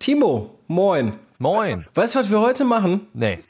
[0.00, 1.12] Timo, moin.
[1.38, 1.84] Moin.
[1.94, 3.06] Weißt du, was wir heute machen?
[3.12, 3.40] Nee.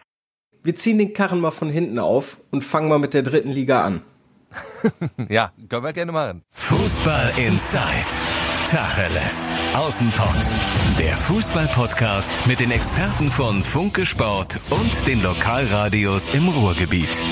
[0.64, 3.84] Wir ziehen den Karren mal von hinten auf und fangen mal mit der dritten Liga
[3.84, 4.02] an.
[5.28, 6.42] ja, können wir gerne machen.
[6.50, 8.10] Fußball Inside.
[8.68, 9.48] Tacheles.
[9.74, 10.50] Außenpott.
[10.98, 17.22] Der Fußball-Podcast mit den Experten von Funke Sport und den Lokalradios im Ruhrgebiet.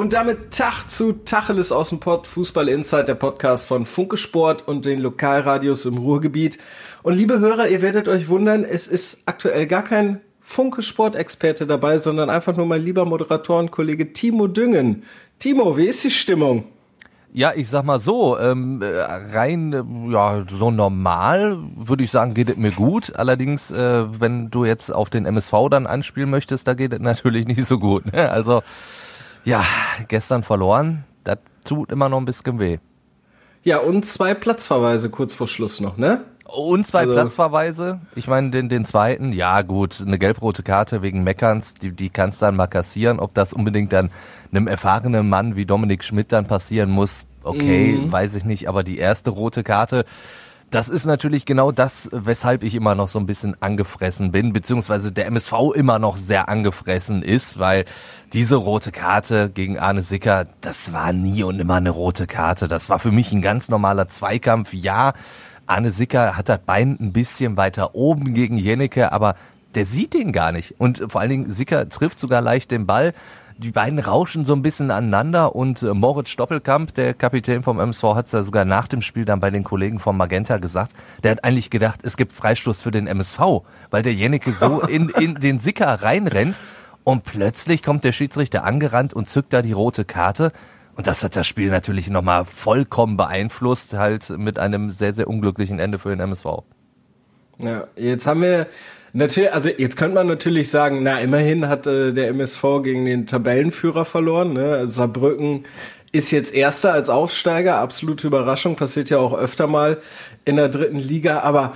[0.00, 4.66] Und damit Tag zu Tacheles aus dem Pott, Fußball Insight, der Podcast von Funke Sport
[4.66, 6.56] und den Lokalradios im Ruhrgebiet.
[7.02, 11.98] Und liebe Hörer, ihr werdet euch wundern, es ist aktuell gar kein Funke Sport-Experte dabei,
[11.98, 15.02] sondern einfach nur mein lieber Moderatorenkollege Timo Düngen.
[15.38, 16.64] Timo, wie ist die Stimmung?
[17.32, 22.56] Ja, ich sag mal so, ähm, rein, ja, so normal würde ich sagen, geht es
[22.56, 23.14] mir gut.
[23.14, 27.46] Allerdings, äh, wenn du jetzt auf den MSV dann anspielen möchtest, da geht es natürlich
[27.46, 28.12] nicht so gut.
[28.12, 28.30] Ne?
[28.30, 28.62] Also,
[29.44, 29.64] ja,
[30.08, 32.78] gestern verloren, das tut immer noch ein bisschen weh.
[33.62, 36.24] Ja, und zwei Platzverweise kurz vor Schluss noch, ne?
[36.46, 38.00] Und zwei also, Platzverweise.
[38.14, 42.42] Ich meine, den, den zweiten, ja gut, eine gelb-rote Karte wegen Meckerns, die, die kannst
[42.42, 43.20] du dann mal kassieren.
[43.20, 44.10] Ob das unbedingt dann
[44.50, 48.10] einem erfahrenen Mann wie Dominik Schmidt dann passieren muss, okay, mhm.
[48.10, 48.68] weiß ich nicht.
[48.68, 50.04] Aber die erste rote Karte,
[50.70, 55.10] das ist natürlich genau das, weshalb ich immer noch so ein bisschen angefressen bin, beziehungsweise
[55.10, 57.84] der MSV immer noch sehr angefressen ist, weil
[58.32, 62.68] diese rote Karte gegen Arne Sicker, das war nie und immer eine rote Karte.
[62.68, 64.72] Das war für mich ein ganz normaler Zweikampf.
[64.72, 65.12] Ja,
[65.66, 69.34] Arne Sicker hat das Bein ein bisschen weiter oben gegen Jennecke, aber
[69.74, 70.74] der sieht den gar nicht.
[70.78, 73.12] Und vor allen Dingen, Sicker trifft sogar leicht den Ball.
[73.56, 78.02] Die beiden rauschen so ein bisschen aneinander und äh, Moritz Stoppelkamp, der Kapitän vom MSV,
[78.14, 80.92] hat es ja sogar nach dem Spiel dann bei den Kollegen vom Magenta gesagt.
[81.22, 83.40] Der hat eigentlich gedacht, es gibt Freistoß für den MSV,
[83.90, 86.58] weil der Jennecke so in, in den Sicker reinrennt
[87.04, 90.52] und plötzlich kommt der Schiedsrichter angerannt und zückt da die rote Karte.
[90.96, 95.78] Und das hat das Spiel natürlich nochmal vollkommen beeinflusst, halt mit einem sehr, sehr unglücklichen
[95.78, 96.46] Ende für den MSV.
[97.58, 98.66] Ja, jetzt haben wir
[99.12, 103.26] natürlich, also jetzt könnte man natürlich sagen, na immerhin hat äh, der MSV gegen den
[103.26, 104.52] Tabellenführer verloren.
[104.52, 104.88] Ne?
[104.88, 105.64] Saarbrücken
[106.12, 109.98] ist jetzt Erster als Aufsteiger, absolute Überraschung, passiert ja auch öfter mal
[110.44, 111.40] in der dritten Liga.
[111.40, 111.74] Aber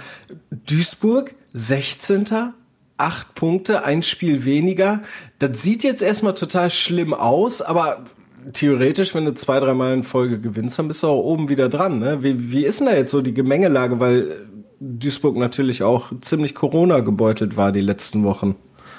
[0.51, 2.53] Duisburg, 16.
[2.97, 5.03] Acht Punkte, ein Spiel weniger.
[5.41, 8.05] Das sieht jetzt erstmal total schlimm aus, aber
[8.53, 11.99] theoretisch, wenn du zwei, dreimal in Folge gewinnst, dann bist du auch oben wieder dran.
[11.99, 12.23] Ne?
[12.23, 13.99] Wie, wie ist denn da jetzt so die Gemengelage?
[13.99, 14.47] Weil
[14.81, 18.57] Duisburg natürlich auch ziemlich Corona gebeutelt war die letzten Wochen.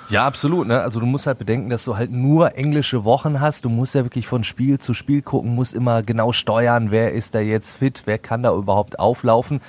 [0.09, 0.68] Ja, absolut.
[0.68, 0.81] Ne?
[0.81, 3.66] Also du musst halt bedenken, dass du halt nur englische Wochen hast.
[3.66, 7.34] Du musst ja wirklich von Spiel zu Spiel gucken, musst immer genau steuern, wer ist
[7.34, 9.62] da jetzt fit, wer kann da überhaupt auflaufen.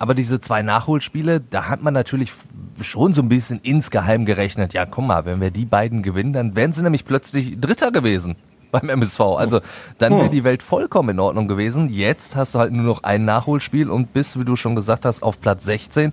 [0.00, 2.32] Aber diese zwei Nachholspiele, da hat man natürlich
[2.80, 4.74] schon so ein bisschen insgeheim gerechnet.
[4.74, 8.34] Ja, guck mal, wenn wir die beiden gewinnen, dann wären sie nämlich plötzlich Dritter gewesen
[8.80, 9.20] beim MSV.
[9.20, 9.60] Also
[9.98, 10.30] dann wäre hm.
[10.30, 11.88] die Welt vollkommen in Ordnung gewesen.
[11.88, 15.22] Jetzt hast du halt nur noch ein Nachholspiel und bist, wie du schon gesagt hast,
[15.22, 16.12] auf Platz 16.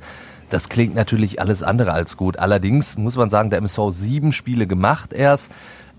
[0.50, 2.38] Das klingt natürlich alles andere als gut.
[2.38, 5.52] Allerdings muss man sagen, der MSV sieben Spiele gemacht erst.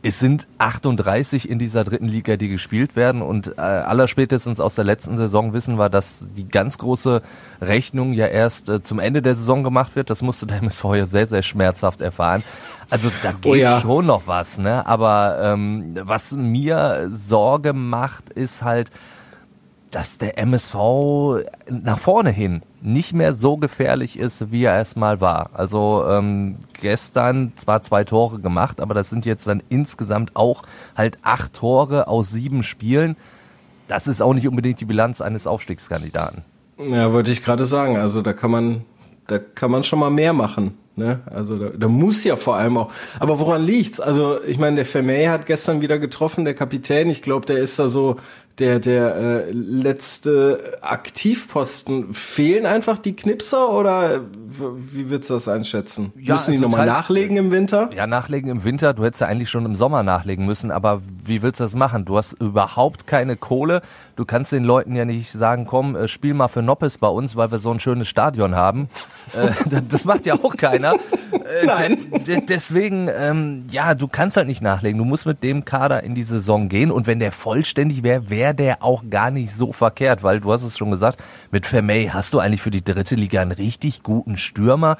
[0.04, 4.84] Es sind 38 in dieser dritten Liga, die gespielt werden und äh, allerspätestens aus der
[4.84, 7.22] letzten Saison wissen wir, dass die ganz große
[7.60, 10.10] Rechnung ja erst äh, zum Ende der Saison gemacht wird.
[10.10, 12.42] Das musste der MSV ja sehr, sehr schmerzhaft erfahren.
[12.90, 13.80] Also da oh geht oh ja.
[13.80, 14.84] schon noch was, ne?
[14.86, 18.90] Aber ähm, was mir Sorge macht, ist halt,
[19.92, 20.74] dass der MSV
[21.68, 25.50] nach vorne hin nicht mehr so gefährlich ist, wie er es mal war.
[25.52, 30.62] Also ähm, gestern zwar zwei Tore gemacht, aber das sind jetzt dann insgesamt auch
[30.96, 33.16] halt acht Tore aus sieben Spielen.
[33.86, 36.42] Das ist auch nicht unbedingt die Bilanz eines Aufstiegskandidaten.
[36.78, 37.98] Ja, wollte ich gerade sagen.
[37.98, 38.84] Also da kann man,
[39.26, 40.78] da kann man schon mal mehr machen.
[40.94, 41.20] Ne?
[41.26, 42.92] Also da, da muss ja vor allem auch.
[43.18, 43.98] Aber woran liegt's?
[43.98, 47.08] Also ich meine, der Vermey hat gestern wieder getroffen, der Kapitän.
[47.08, 48.16] Ich glaube, der ist da so
[48.58, 52.12] der der äh, letzte Aktivposten.
[52.12, 56.12] Fehlen einfach die Knipser oder wie würdest du das einschätzen?
[56.16, 57.90] Ja, müssen die also nochmal nachlegen im Winter?
[57.94, 58.94] Ja, nachlegen im Winter.
[58.94, 60.70] Du hättest ja eigentlich schon im Sommer nachlegen müssen.
[60.70, 62.04] Aber wie willst du das machen?
[62.04, 63.82] Du hast überhaupt keine Kohle.
[64.16, 67.36] Du kannst den Leuten ja nicht sagen, komm, äh, spiel mal für Noppes bei uns,
[67.36, 68.88] weil wir so ein schönes Stadion haben.
[69.32, 69.50] Äh,
[69.88, 70.94] das macht ja auch keiner.
[70.94, 71.98] Äh, Nein.
[72.48, 74.98] Deswegen, ähm, ja, du kannst halt nicht nachlegen.
[74.98, 76.90] Du musst mit dem Kader in die Saison gehen.
[76.90, 80.62] Und wenn der vollständig wäre, wäre der auch gar nicht so verkehrt, weil du hast
[80.62, 84.36] es schon gesagt, mit Vermey hast du eigentlich für die dritte Liga einen richtig guten
[84.36, 84.96] Stürmer.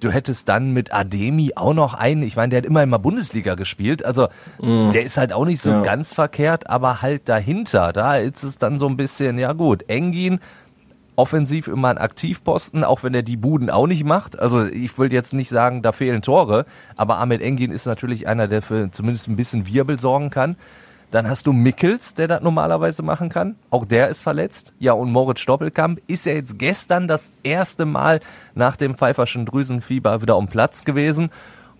[0.00, 3.56] Du hättest dann mit Ademi auch noch einen, ich meine, der hat immer immer Bundesliga
[3.56, 4.28] gespielt, also
[4.60, 4.92] mm.
[4.92, 5.82] der ist halt auch nicht so ja.
[5.82, 10.38] ganz verkehrt, aber halt dahinter, da ist es dann so ein bisschen, ja gut, Engin,
[11.18, 14.38] offensiv immer ein Aktivposten, auch wenn er die Buden auch nicht macht.
[14.38, 16.64] Also ich will jetzt nicht sagen, da fehlen Tore,
[16.96, 20.56] aber Ahmed Engin ist natürlich einer, der für zumindest ein bisschen Wirbel sorgen kann.
[21.10, 23.56] Dann hast du Mickels, der das normalerweise machen kann.
[23.70, 24.74] Auch der ist verletzt.
[24.78, 28.20] Ja, und Moritz Stoppelkamp ist ja jetzt gestern das erste Mal
[28.54, 31.30] nach dem pfeiferschen Drüsenfieber wieder um Platz gewesen.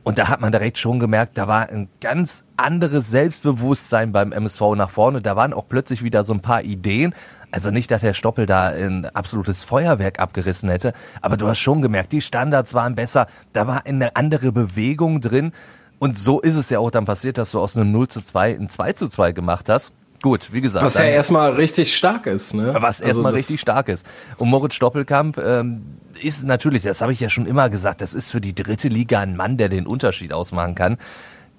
[0.02, 4.75] Und da hat man direkt schon gemerkt, da war ein ganz anderes Selbstbewusstsein beim MSV
[4.75, 5.20] nach vorne.
[5.20, 7.14] Da waren auch plötzlich wieder so ein paar Ideen.
[7.50, 10.92] Also nicht, dass der Stoppel da ein absolutes Feuerwerk abgerissen hätte,
[11.22, 15.52] aber du hast schon gemerkt, die Standards waren besser, da war eine andere Bewegung drin.
[15.98, 18.54] Und so ist es ja auch dann passiert, dass du aus einem 0 zu 2
[18.54, 19.92] ein 2 zu 2 gemacht hast.
[20.20, 20.84] Gut, wie gesagt.
[20.84, 22.74] Was ja erstmal richtig stark ist, ne?
[22.74, 24.04] Was also erstmal richtig stark ist.
[24.36, 25.84] Und Moritz Stoppelkamp ähm,
[26.20, 29.20] ist natürlich, das habe ich ja schon immer gesagt, das ist für die dritte Liga
[29.20, 30.98] ein Mann, der den Unterschied ausmachen kann.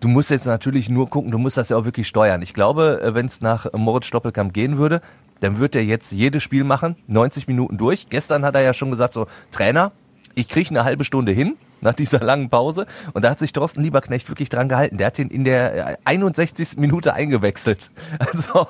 [0.02, 2.42] Du musst jetzt natürlich nur gucken, du musst das ja auch wirklich steuern.
[2.42, 5.02] Ich glaube, äh, wenn es nach Moritz Stoppelkamp gehen würde,
[5.40, 8.10] dann wird er jetzt jedes Spiel machen, 90 Minuten durch.
[8.10, 9.92] Gestern hat er ja schon gesagt, so, Trainer,
[10.36, 12.86] ich kriege eine halbe Stunde hin nach dieser langen Pause.
[13.14, 14.98] Und da hat sich Thorsten Lieberknecht wirklich dran gehalten.
[14.98, 16.78] Der hat ihn in der 61.
[16.78, 17.92] Minute eingewechselt.
[18.20, 18.68] Also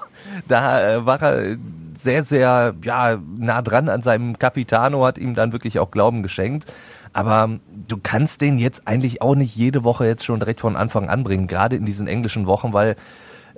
[0.48, 1.58] da äh, war er
[1.94, 6.72] sehr, sehr ja, nah dran an seinem Capitano, hat ihm dann wirklich auch Glauben geschenkt.
[7.14, 11.10] Aber du kannst den jetzt eigentlich auch nicht jede Woche jetzt schon direkt von Anfang
[11.10, 12.96] an bringen, gerade in diesen englischen Wochen, weil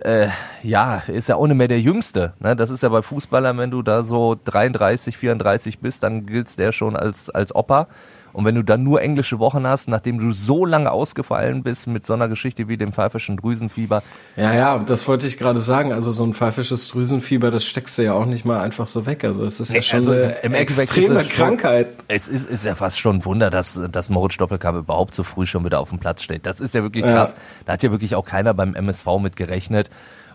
[0.02, 0.30] äh,
[0.64, 2.34] ja, ist ja ohne mehr der Jüngste.
[2.40, 2.56] Ne?
[2.56, 6.72] Das ist ja bei Fußballern, wenn du da so 33, 34 bist, dann gilt's der
[6.72, 7.88] schon als, als Opa.
[8.34, 12.06] Und wenn du dann nur englische Wochen hast, nachdem du so lange ausgefallen bist mit
[12.06, 14.04] so einer Geschichte wie dem pfeifischen Drüsenfieber.
[14.36, 15.94] Ja, ja, das wollte ich gerade sagen.
[15.94, 19.24] Also so ein pfeifisches Drüsenfieber, das steckst du ja auch nicht mal einfach so weg.
[19.24, 21.88] Also es ist ja schon also eine extreme es Krankheit.
[21.88, 25.24] Schon, es ist, ist ja fast schon ein Wunder, dass, dass Moritz Doppelkamp überhaupt so
[25.24, 26.46] früh schon wieder auf dem Platz steht.
[26.46, 27.32] Das ist ja wirklich krass.
[27.32, 27.64] Ja.
[27.66, 29.90] Da hat ja wirklich auch keiner beim MSV mit gerechnet.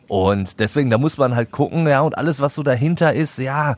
[0.09, 3.77] Und deswegen, da muss man halt gucken, ja, und alles, was so dahinter ist, ja,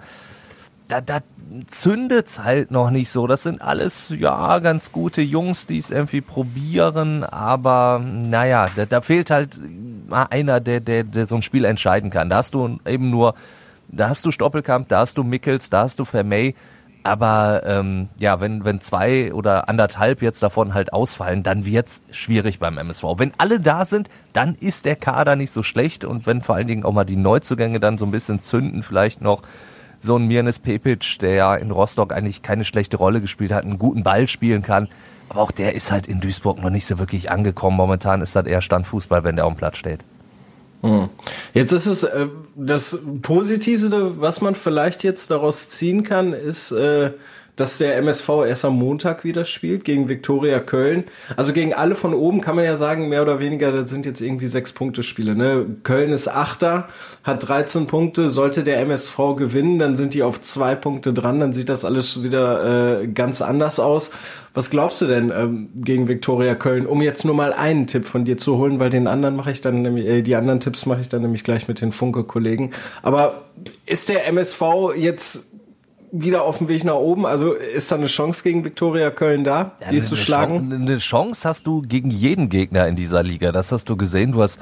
[0.89, 1.21] da, da
[1.67, 3.27] zündet's halt noch nicht so.
[3.27, 9.01] Das sind alles, ja, ganz gute Jungs, die es irgendwie probieren, aber naja, da, da
[9.01, 9.59] fehlt halt
[10.11, 12.31] einer, der, der, der so ein Spiel entscheiden kann.
[12.31, 13.35] Da hast du eben nur,
[13.89, 16.55] da hast du Stoppelkamp, da hast du Mickels, da hast du Vermey,
[17.03, 22.59] aber ähm, ja, wenn, wenn zwei oder anderthalb jetzt davon halt ausfallen, dann wird's schwierig
[22.59, 23.05] beim MSV.
[23.17, 26.67] Wenn alle da sind, dann ist der Kader nicht so schlecht und wenn vor allen
[26.67, 29.43] Dingen auch mal die Neuzugänge dann so ein bisschen zünden, vielleicht noch
[29.99, 33.79] so ein Mirnes Pepic, der ja in Rostock eigentlich keine schlechte Rolle gespielt hat, einen
[33.79, 34.89] guten Ball spielen kann.
[35.29, 37.77] Aber auch der ist halt in Duisburg noch nicht so wirklich angekommen.
[37.77, 40.05] Momentan ist das eher Standfußball, wenn der auf dem Platz steht.
[40.83, 41.09] Hm.
[41.55, 47.11] Jetzt ist es äh, das Positivste, was man vielleicht jetzt daraus ziehen kann, ist, äh,
[47.59, 51.05] dass der MSV erst am Montag wieder spielt gegen Viktoria Köln.
[51.37, 54.21] Also gegen alle von oben kann man ja sagen, mehr oder weniger, das sind jetzt
[54.21, 55.35] irgendwie sechs Punkte Spiele.
[55.35, 55.67] Ne?
[55.83, 56.87] Köln ist Achter,
[57.25, 58.31] hat 13 Punkte.
[58.31, 61.41] Sollte der MSV gewinnen, dann sind die auf zwei Punkte dran.
[61.41, 64.13] Dann sieht das alles wieder äh, ganz anders aus.
[64.55, 68.25] Was glaubst du denn ähm, gegen Viktoria Köln, um jetzt nur mal einen Tipp von
[68.25, 71.01] dir zu holen, weil den anderen mache ich dann nämlich, äh, die anderen Tipps mache
[71.01, 72.71] ich dann nämlich gleich mit den Funke-Kollegen.
[73.03, 73.43] Aber
[73.87, 74.63] ist der MSV
[74.97, 75.48] jetzt
[76.13, 77.27] wieder auf dem Weg nach oben.
[77.27, 80.71] Also ist da eine Chance gegen Viktoria Köln da, ja, die zu schlagen?
[80.71, 83.53] Chance, eine Chance hast du gegen jeden Gegner in dieser Liga.
[83.53, 84.33] Das hast du gesehen.
[84.33, 84.61] Du hast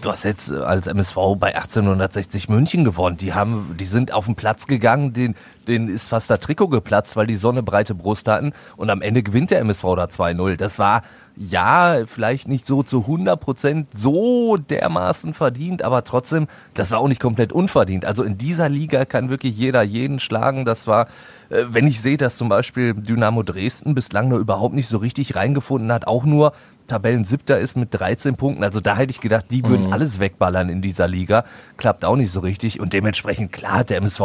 [0.00, 3.16] Du hast jetzt als MSV bei 1860 München gewonnen.
[3.16, 5.34] Die haben, die sind auf den Platz gegangen, den,
[5.66, 8.52] den ist fast der Trikot geplatzt, weil die so eine breite Brust hatten.
[8.76, 10.54] Und am Ende gewinnt der MSV da 2-0.
[10.54, 11.02] Das war,
[11.34, 17.08] ja, vielleicht nicht so zu 100 Prozent so dermaßen verdient, aber trotzdem, das war auch
[17.08, 18.04] nicht komplett unverdient.
[18.04, 20.64] Also in dieser Liga kann wirklich jeder jeden schlagen.
[20.64, 21.08] Das war,
[21.50, 25.34] äh, wenn ich sehe, dass zum Beispiel Dynamo Dresden bislang nur überhaupt nicht so richtig
[25.34, 26.52] reingefunden hat, auch nur
[26.88, 28.64] Tabellensiebter ist mit 13 Punkten.
[28.64, 29.92] Also da hätte ich gedacht, die würden mhm.
[29.92, 31.44] alles wegballern in dieser Liga.
[31.76, 32.80] Klappt auch nicht so richtig.
[32.80, 34.20] Und dementsprechend, klar hat der MSV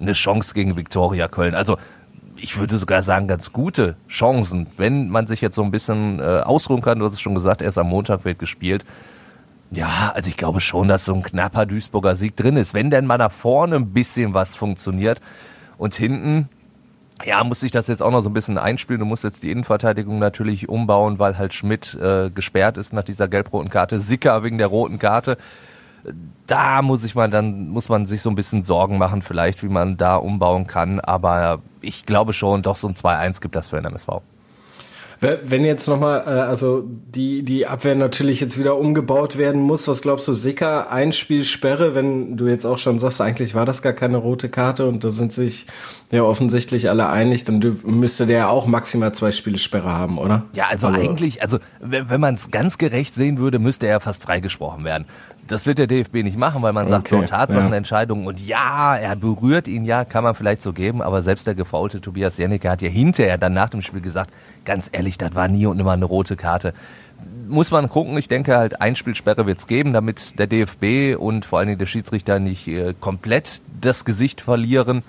[0.00, 1.54] eine Chance gegen Viktoria Köln.
[1.54, 1.76] Also
[2.36, 6.40] ich würde sogar sagen, ganz gute Chancen, wenn man sich jetzt so ein bisschen äh,
[6.44, 6.98] ausruhen kann.
[6.98, 8.84] Du hast es schon gesagt, erst am Montag wird gespielt.
[9.70, 12.74] Ja, also ich glaube schon, dass so ein knapper Duisburger Sieg drin ist.
[12.74, 15.20] Wenn denn mal nach vorne ein bisschen was funktioniert
[15.78, 16.48] und hinten,
[17.24, 19.00] ja, muss ich das jetzt auch noch so ein bisschen einspielen.
[19.00, 23.28] Du musst jetzt die Innenverteidigung natürlich umbauen, weil halt Schmidt äh, gesperrt ist nach dieser
[23.28, 24.00] gelb-roten Karte.
[24.00, 25.36] Sicker wegen der roten Karte
[26.46, 29.68] da muss ich mal, dann muss man sich so ein bisschen Sorgen machen, vielleicht, wie
[29.68, 31.00] man da umbauen kann.
[31.00, 34.20] Aber ich glaube schon, doch so ein 2-1 gibt das für den MSV.
[35.44, 40.02] Wenn jetzt nochmal, äh, also die, die Abwehr natürlich jetzt wieder umgebaut werden muss, was
[40.02, 44.18] glaubst du, Sicker, Einspielsperre, wenn du jetzt auch schon sagst, eigentlich war das gar keine
[44.18, 45.66] rote Karte und da sind sich
[46.10, 50.44] ja offensichtlich alle einig, dann müsste der auch maximal zwei Spiele Sperre haben, oder?
[50.54, 54.24] Ja, also, also eigentlich, also wenn man es ganz gerecht sehen würde, müsste er fast
[54.24, 55.06] freigesprochen werden.
[55.46, 58.28] Das wird der DFB nicht machen, weil man sagt, okay, so Tatsachenentscheidungen ja.
[58.30, 62.00] und ja, er berührt ihn, ja, kann man vielleicht so geben, aber selbst der gefaulte
[62.00, 64.30] Tobias Jennecke hat ja hinterher dann nach dem Spiel gesagt,
[64.64, 66.72] ganz ehrlich, das war nie und immer eine rote Karte.
[67.48, 71.58] Muss man gucken, ich denke halt, Einspielsperre wird es geben, damit der DFB und vor
[71.58, 75.02] allen Dingen der Schiedsrichter nicht äh, komplett das Gesicht verlieren.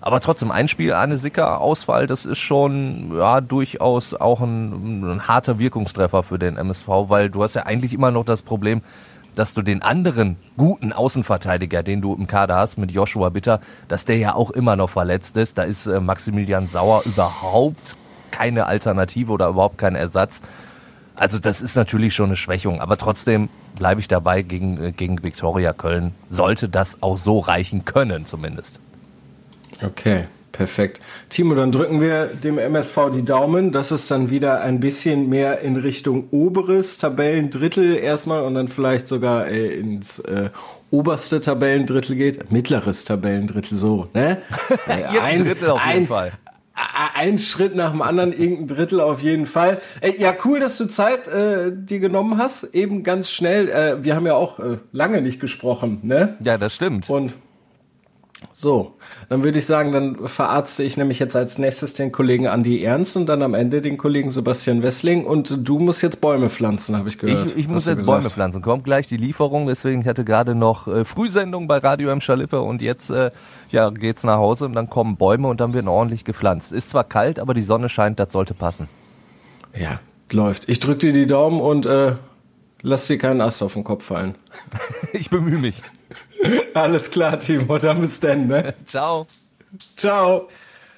[0.00, 5.58] Aber trotzdem, ein Spiel, eine Sicker-Ausfall, das ist schon ja durchaus auch ein, ein harter
[5.58, 8.82] Wirkungstreffer für den MSV, weil du hast ja eigentlich immer noch das Problem,
[9.34, 14.04] dass du den anderen guten Außenverteidiger, den du im Kader hast, mit Joshua Bitter, dass
[14.04, 15.58] der ja auch immer noch verletzt ist.
[15.58, 17.96] Da ist äh, Maximilian Sauer überhaupt
[18.30, 20.42] keine Alternative oder überhaupt kein Ersatz.
[21.16, 25.22] Also das ist natürlich schon eine Schwächung, aber trotzdem bleibe ich dabei gegen, äh, gegen
[25.22, 26.14] Viktoria Köln.
[26.28, 28.80] Sollte das auch so reichen können zumindest.
[29.82, 30.26] Okay.
[30.54, 31.00] Perfekt.
[31.30, 35.60] Timo, dann drücken wir dem MSV die Daumen, dass es dann wieder ein bisschen mehr
[35.62, 40.50] in Richtung oberes Tabellendrittel erstmal und dann vielleicht sogar äh, ins äh,
[40.92, 42.52] oberste Tabellendrittel geht.
[42.52, 44.42] Mittleres Tabellendrittel so, ne?
[44.86, 46.32] ein Drittel auf jeden ein, Fall.
[47.16, 49.80] Ein Schritt nach dem anderen, irgendein Drittel auf jeden Fall.
[50.00, 52.62] Äh, ja, cool, dass du Zeit äh, dir genommen hast.
[52.74, 53.68] Eben ganz schnell.
[53.68, 56.36] Äh, wir haben ja auch äh, lange nicht gesprochen, ne?
[56.44, 57.10] Ja, das stimmt.
[57.10, 57.34] Und
[58.52, 58.94] so,
[59.28, 63.16] dann würde ich sagen, dann verarzte ich nämlich jetzt als nächstes den Kollegen Andi Ernst
[63.16, 67.08] und dann am Ende den Kollegen Sebastian Wessling und du musst jetzt Bäume pflanzen, habe
[67.08, 67.50] ich gehört.
[67.52, 68.62] Ich, ich muss jetzt Bäume pflanzen.
[68.62, 72.20] Kommt gleich die Lieferung, deswegen hatte gerade noch äh, Frühsendung bei Radio M.
[72.20, 73.30] Schalippe und jetzt äh,
[73.70, 76.72] ja, geht's nach Hause und dann kommen Bäume und dann werden ordentlich gepflanzt.
[76.72, 78.88] Ist zwar kalt, aber die Sonne scheint, das sollte passen.
[79.74, 80.00] Ja,
[80.32, 80.68] läuft.
[80.68, 82.16] Ich drücke dir die Daumen und äh,
[82.82, 84.36] lass dir keinen Ast auf den Kopf fallen.
[85.12, 85.82] ich bemühe mich.
[86.74, 88.74] Alles klar, Timo, dann bis dann, ne?
[88.86, 89.26] Ciao.
[89.96, 90.48] Ciao.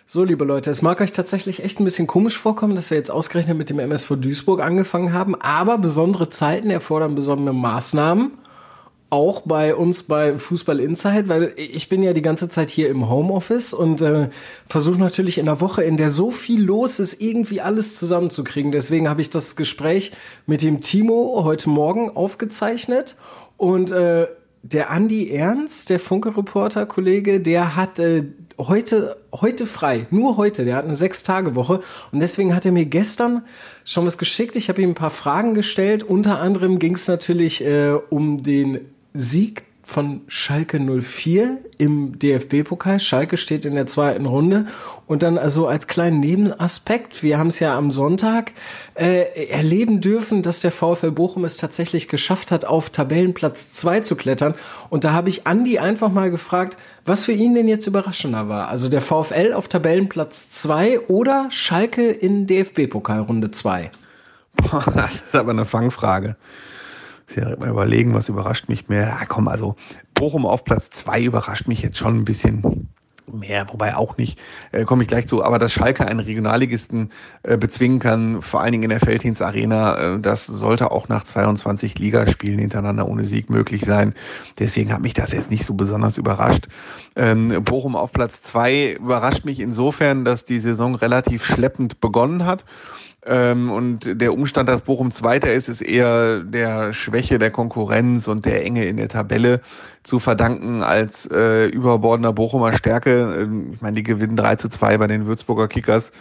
[0.08, 3.10] So, liebe Leute, es mag euch tatsächlich echt ein bisschen komisch vorkommen, dass wir jetzt
[3.10, 8.30] ausgerechnet mit dem MSV Duisburg angefangen haben, aber besondere Zeiten erfordern besondere Maßnahmen.
[9.08, 13.08] Auch bei uns bei Fußball Insight, weil ich bin ja die ganze Zeit hier im
[13.08, 14.30] Homeoffice und äh,
[14.68, 18.72] versuche natürlich in der Woche, in der so viel los ist, irgendwie alles zusammenzukriegen.
[18.72, 20.12] Deswegen habe ich das Gespräch
[20.46, 23.16] mit dem Timo heute Morgen aufgezeichnet
[23.56, 24.26] und äh,
[24.72, 28.24] der Andi Ernst, der Funke-Reporter, Kollege, der hat äh,
[28.58, 31.80] heute, heute frei, nur heute, der hat eine Sechs-Tage-Woche
[32.10, 33.42] und deswegen hat er mir gestern
[33.84, 34.56] schon was geschickt.
[34.56, 36.02] Ich habe ihm ein paar Fragen gestellt.
[36.02, 38.80] Unter anderem ging es natürlich äh, um den
[39.14, 42.98] Sieg von Schalke 04 im DFB-Pokal.
[42.98, 44.66] Schalke steht in der zweiten Runde.
[45.06, 48.52] Und dann also als kleinen Nebenaspekt, wir haben es ja am Sonntag
[48.96, 54.16] äh, erleben dürfen, dass der VfL Bochum es tatsächlich geschafft hat, auf Tabellenplatz 2 zu
[54.16, 54.54] klettern.
[54.90, 58.66] Und da habe ich Andi einfach mal gefragt, was für ihn denn jetzt überraschender war.
[58.68, 63.92] Also der VfL auf Tabellenplatz 2 oder Schalke in DFB-Pokal Runde 2?
[64.96, 66.36] Das ist aber eine Fangfrage
[67.34, 69.08] direkt mal überlegen, was überrascht mich mehr.
[69.08, 69.76] Ja, komm, also
[70.14, 72.88] Bochum auf Platz zwei überrascht mich jetzt schon ein bisschen
[73.32, 74.38] mehr, wobei auch nicht,
[74.72, 77.10] äh, komme ich gleich zu, aber dass Schalke einen Regionalligisten
[77.42, 81.24] äh, bezwingen kann, vor allen Dingen in der Feldhins Arena, äh, das sollte auch nach
[81.24, 84.14] 22 Ligaspielen hintereinander ohne Sieg möglich sein.
[84.58, 86.68] Deswegen hat mich das jetzt nicht so besonders überrascht.
[87.16, 92.64] Ähm, Bochum auf Platz zwei überrascht mich insofern, dass die Saison relativ schleppend begonnen hat
[93.26, 98.44] ähm, und der Umstand, dass Bochum Zweiter ist, ist eher der Schwäche der Konkurrenz und
[98.44, 99.60] der Enge in der Tabelle
[100.06, 103.40] zu verdanken als äh, überbordender Bochumer Stärke.
[103.40, 106.12] Ähm, ich meine, die gewinnen 3 zu 2 bei den Würzburger Kickers.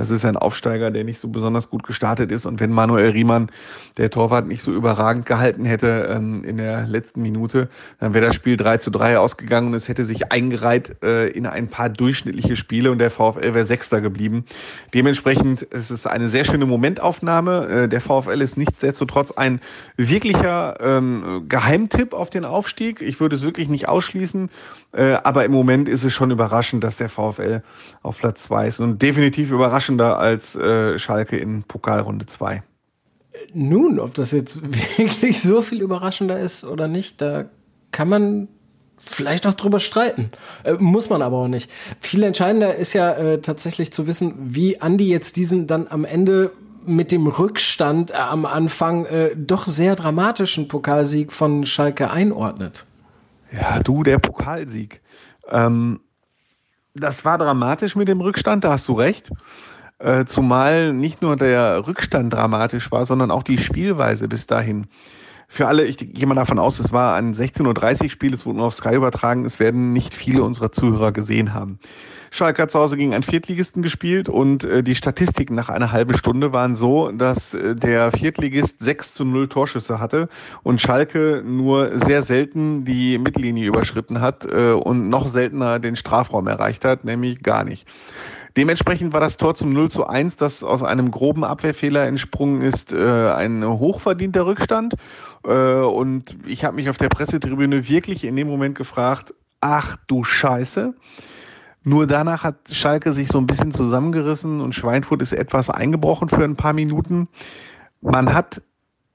[0.00, 2.46] Das ist ein Aufsteiger, der nicht so besonders gut gestartet ist.
[2.46, 3.50] Und wenn Manuel Riemann,
[3.98, 7.68] der Torwart, nicht so überragend gehalten hätte ähm, in der letzten Minute,
[7.98, 11.46] dann wäre das Spiel 3 zu 3 ausgegangen und es hätte sich eingereiht äh, in
[11.46, 14.46] ein paar durchschnittliche Spiele und der VfL wäre Sechster geblieben.
[14.94, 17.68] Dementsprechend ist es eine sehr schöne Momentaufnahme.
[17.68, 19.60] Äh, der VfL ist nichtsdestotrotz ein
[19.98, 23.02] wirklicher ähm, Geheimtipp auf den Aufstieg.
[23.02, 24.50] Ich würde es wirklich nicht ausschließen.
[24.92, 27.62] Äh, aber im Moment ist es schon überraschend, dass der VfL
[28.02, 28.80] auf Platz 2 ist.
[28.80, 32.62] Und definitiv überraschender als äh, Schalke in Pokalrunde 2.
[33.52, 34.60] Nun, ob das jetzt
[34.98, 37.46] wirklich so viel überraschender ist oder nicht, da
[37.92, 38.48] kann man
[38.98, 40.30] vielleicht auch drüber streiten.
[40.62, 41.70] Äh, muss man aber auch nicht.
[42.00, 46.52] Viel entscheidender ist ja äh, tatsächlich zu wissen, wie Andi jetzt diesen dann am Ende
[46.86, 52.86] mit dem Rückstand äh, am Anfang äh, doch sehr dramatischen Pokalsieg von Schalke einordnet.
[53.52, 55.02] Ja, du, der Pokalsieg.
[55.48, 56.00] Ähm,
[56.94, 59.30] das war dramatisch mit dem Rückstand, da hast du recht.
[59.98, 64.86] Äh, zumal nicht nur der Rückstand dramatisch war, sondern auch die Spielweise bis dahin.
[65.52, 68.58] Für alle, ich gehe mal davon aus, es war ein 16.30 Uhr Spiel, es wurde
[68.58, 71.80] nur auf Sky übertragen, es werden nicht viele unserer Zuhörer gesehen haben.
[72.30, 76.16] Schalke hat zu Hause gegen einen Viertligisten gespielt und äh, die Statistiken nach einer halben
[76.16, 80.28] Stunde waren so, dass äh, der Viertligist 6 zu 0 Torschüsse hatte
[80.62, 86.46] und Schalke nur sehr selten die Mittellinie überschritten hat äh, und noch seltener den Strafraum
[86.46, 87.88] erreicht hat, nämlich gar nicht.
[88.56, 92.92] Dementsprechend war das Tor zum 0 zu 1, das aus einem groben Abwehrfehler entsprungen ist,
[92.92, 94.94] äh, ein hochverdienter Rückstand.
[95.44, 100.24] Äh, und ich habe mich auf der Pressetribüne wirklich in dem Moment gefragt, ach du
[100.24, 100.94] Scheiße.
[101.82, 106.44] Nur danach hat Schalke sich so ein bisschen zusammengerissen und Schweinfurt ist etwas eingebrochen für
[106.44, 107.28] ein paar Minuten.
[108.02, 108.60] Man hat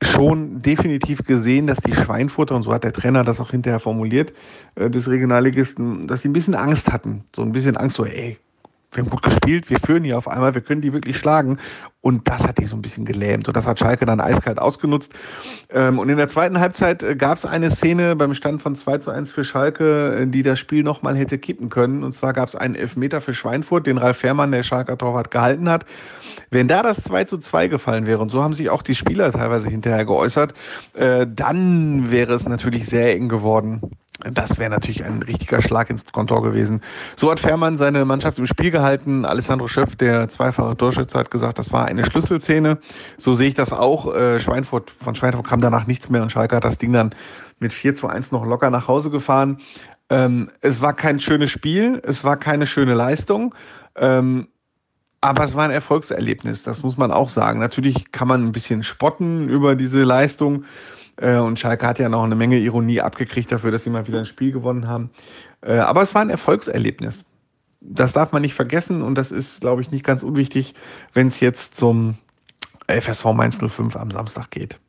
[0.02, 4.34] schon definitiv gesehen, dass die Schweinfurter, und so hat der Trainer das auch hinterher formuliert,
[4.76, 7.24] äh, des Regionalligisten, dass sie ein bisschen Angst hatten.
[7.36, 8.38] So ein bisschen Angst, so, ey,
[8.96, 11.58] wir haben gut gespielt, wir führen hier auf einmal, wir können die wirklich schlagen.
[12.02, 13.48] Und das hat die so ein bisschen gelähmt.
[13.48, 15.12] Und das hat Schalke dann eiskalt ausgenutzt.
[15.72, 19.00] Ähm, und in der zweiten Halbzeit äh, gab es eine Szene beim Stand von 2
[19.00, 22.04] zu 1 für Schalke, äh, die das Spiel nochmal hätte kippen können.
[22.04, 25.68] Und zwar gab es einen Elfmeter für Schweinfurt, den Ralf Fährmann, der Schalker Torwart, gehalten
[25.68, 25.86] hat.
[26.52, 29.32] Wenn da das 2 zu 2 gefallen wäre, und so haben sich auch die Spieler
[29.32, 30.54] teilweise hinterher geäußert,
[30.94, 33.82] äh, dann wäre es natürlich sehr eng geworden.
[34.20, 36.82] Das wäre natürlich ein richtiger Schlag ins Kontor gewesen.
[37.18, 39.26] So hat Fährmann seine Mannschaft im Spiel gehalten.
[39.26, 42.78] Alessandro Schöpf, der zweifache Torschütze, hat gesagt, das war eine Schlüsselszene.
[43.18, 44.14] So sehe ich das auch.
[44.16, 47.14] Äh, Schweinfurt, von Schweinfurt kam danach nichts mehr und Schalke hat das Ding dann
[47.60, 49.60] mit 4 zu 1 noch locker nach Hause gefahren.
[50.10, 53.54] Ähm, es war kein schönes Spiel, es war keine schöne Leistung.
[53.98, 54.48] Ähm,
[55.20, 57.60] aber es war ein Erfolgserlebnis, das muss man auch sagen.
[57.60, 60.66] Natürlich kann man ein bisschen spotten über diese Leistung.
[61.18, 64.20] Äh, und Schalke hat ja noch eine Menge Ironie abgekriegt dafür, dass sie mal wieder
[64.20, 65.12] ein Spiel gewonnen haben.
[65.62, 67.26] Äh, aber es war ein Erfolgserlebnis.
[67.82, 70.74] Das darf man nicht vergessen und das ist, glaube ich, nicht ganz unwichtig,
[71.14, 72.16] wenn es jetzt zum
[72.88, 74.80] FSV Mainz 05 am Samstag geht.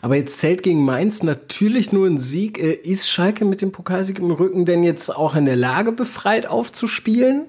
[0.00, 2.58] Aber jetzt zählt gegen Mainz natürlich nur ein Sieg.
[2.58, 6.46] Äh, ist Schalke mit dem Pokalsieg im Rücken denn jetzt auch in der Lage, befreit
[6.46, 7.46] aufzuspielen?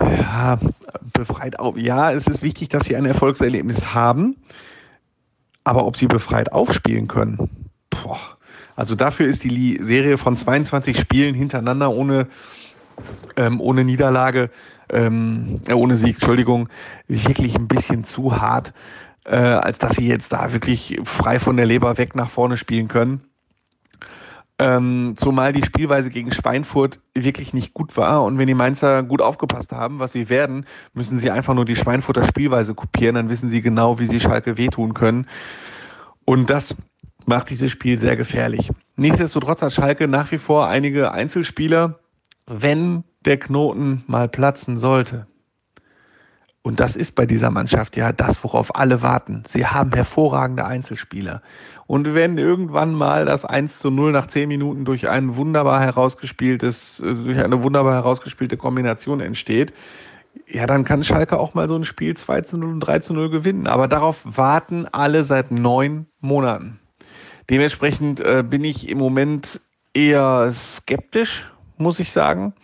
[0.00, 0.58] Ja,
[1.12, 1.76] befreit auf.
[1.76, 4.36] Ja, es ist wichtig, dass sie ein Erfolgserlebnis haben.
[5.64, 8.18] Aber ob sie befreit aufspielen können, boah.
[8.74, 12.26] Also dafür ist die Serie von 22 Spielen hintereinander ohne,
[13.36, 14.50] ähm, ohne Niederlage,
[14.90, 16.68] ähm, äh, ohne Sieg, Entschuldigung,
[17.06, 18.72] wirklich ein bisschen zu hart,
[19.24, 22.88] äh, als dass sie jetzt da wirklich frei von der Leber weg nach vorne spielen
[22.88, 23.22] können.
[24.58, 28.22] Ähm, zumal die Spielweise gegen Schweinfurt wirklich nicht gut war.
[28.24, 31.76] Und wenn die Mainzer gut aufgepasst haben, was sie werden, müssen sie einfach nur die
[31.76, 33.14] Schweinfurter Spielweise kopieren.
[33.14, 35.26] Dann wissen sie genau, wie sie Schalke wehtun können.
[36.24, 36.76] Und das
[37.26, 38.70] macht dieses Spiel sehr gefährlich.
[38.96, 41.98] Nichtsdestotrotz hat Schalke nach wie vor einige Einzelspieler,
[42.46, 45.26] wenn der Knoten mal platzen sollte.
[46.62, 49.42] Und das ist bei dieser Mannschaft ja das, worauf alle warten.
[49.46, 51.42] Sie haben hervorragende Einzelspieler.
[51.88, 57.00] Und wenn irgendwann mal das 1 zu 0 nach 10 Minuten durch ein wunderbar herausgespieltes,
[57.00, 59.72] äh, durch eine wunderbar herausgespielte Kombination entsteht,
[60.46, 63.12] ja, dann kann Schalke auch mal so ein Spiel 2 zu 0 und 3 zu
[63.12, 63.66] 0 gewinnen.
[63.66, 66.78] Aber darauf warten alle seit neun Monaten.
[67.50, 69.60] Dementsprechend äh, bin ich im Moment
[69.94, 72.54] eher skeptisch, muss ich sagen.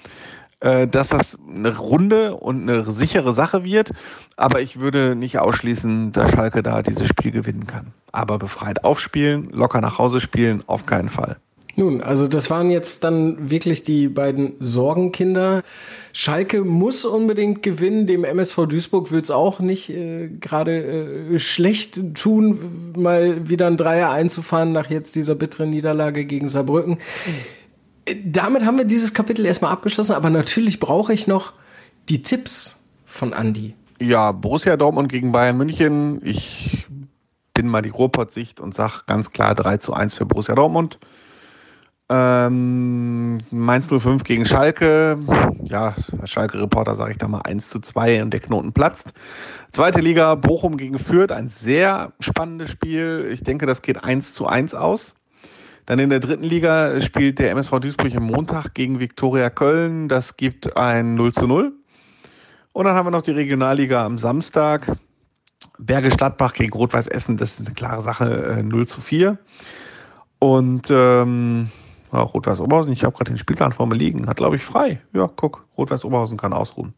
[0.60, 3.92] Äh, dass das eine runde und eine sichere Sache wird.
[4.36, 7.92] Aber ich würde nicht ausschließen, dass Schalke da dieses Spiel gewinnen kann.
[8.10, 11.36] Aber befreit aufspielen, locker nach Hause spielen, auf keinen Fall.
[11.76, 15.62] Nun, also das waren jetzt dann wirklich die beiden Sorgenkinder.
[16.12, 18.08] Schalke muss unbedingt gewinnen.
[18.08, 23.76] Dem MSV Duisburg wird es auch nicht äh, gerade äh, schlecht tun, mal wieder ein
[23.76, 26.94] Dreier einzufahren nach jetzt dieser bitteren Niederlage gegen Saarbrücken.
[26.94, 27.57] Mhm
[28.24, 31.52] damit haben wir dieses Kapitel erstmal abgeschlossen, aber natürlich brauche ich noch
[32.08, 33.74] die Tipps von Andy.
[34.00, 36.20] Ja, Borussia Dortmund gegen Bayern München.
[36.24, 36.86] Ich
[37.54, 40.98] bin mal die Ruhrpott-Sicht und sage ganz klar 3 zu 1 für Borussia Dortmund.
[42.10, 45.18] Ähm, Mainz 05 gegen Schalke.
[45.64, 45.94] Ja,
[46.24, 49.12] Schalke-Reporter sage ich da mal 1 zu 2 und der Knoten platzt.
[49.72, 51.32] Zweite Liga, Bochum gegen Fürth.
[51.32, 53.28] Ein sehr spannendes Spiel.
[53.30, 55.16] Ich denke, das geht 1 zu 1 aus.
[55.88, 60.10] Dann in der dritten Liga spielt der MSV Duisburg am Montag gegen Viktoria Köln.
[60.10, 61.72] Das gibt ein 0 zu 0.
[62.74, 64.98] Und dann haben wir noch die Regionalliga am Samstag.
[65.78, 69.38] Berge Stadtbach gegen Rot-Weiß Essen, das ist eine klare Sache, 0 äh, zu 4.
[70.38, 71.70] Und ähm,
[72.12, 75.00] ja, Rot-Weiß Oberhausen, ich habe gerade den Spielplan vor mir liegen, hat glaube ich frei.
[75.14, 76.92] Ja, guck, Rot-Weiß Oberhausen kann ausruhen.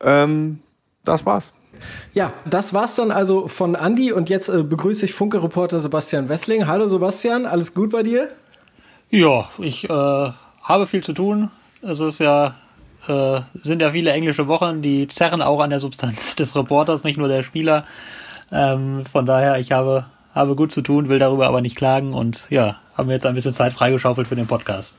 [0.00, 0.60] Ähm,
[1.02, 1.52] das war's.
[2.14, 6.66] Ja, das war's dann also von Andy und jetzt äh, begrüße ich Funke-Reporter Sebastian Wessling.
[6.66, 8.28] Hallo Sebastian, alles gut bei dir?
[9.10, 11.50] Ja, ich äh, habe viel zu tun.
[11.82, 12.54] Es ist ja,
[13.08, 17.18] äh, sind ja viele englische Wochen, die zerren auch an der Substanz des Reporters, nicht
[17.18, 17.84] nur der Spieler.
[18.52, 22.40] Ähm, von daher, ich habe, habe gut zu tun, will darüber aber nicht klagen und
[22.50, 24.94] ja, haben wir jetzt ein bisschen Zeit freigeschaufelt für den Podcast.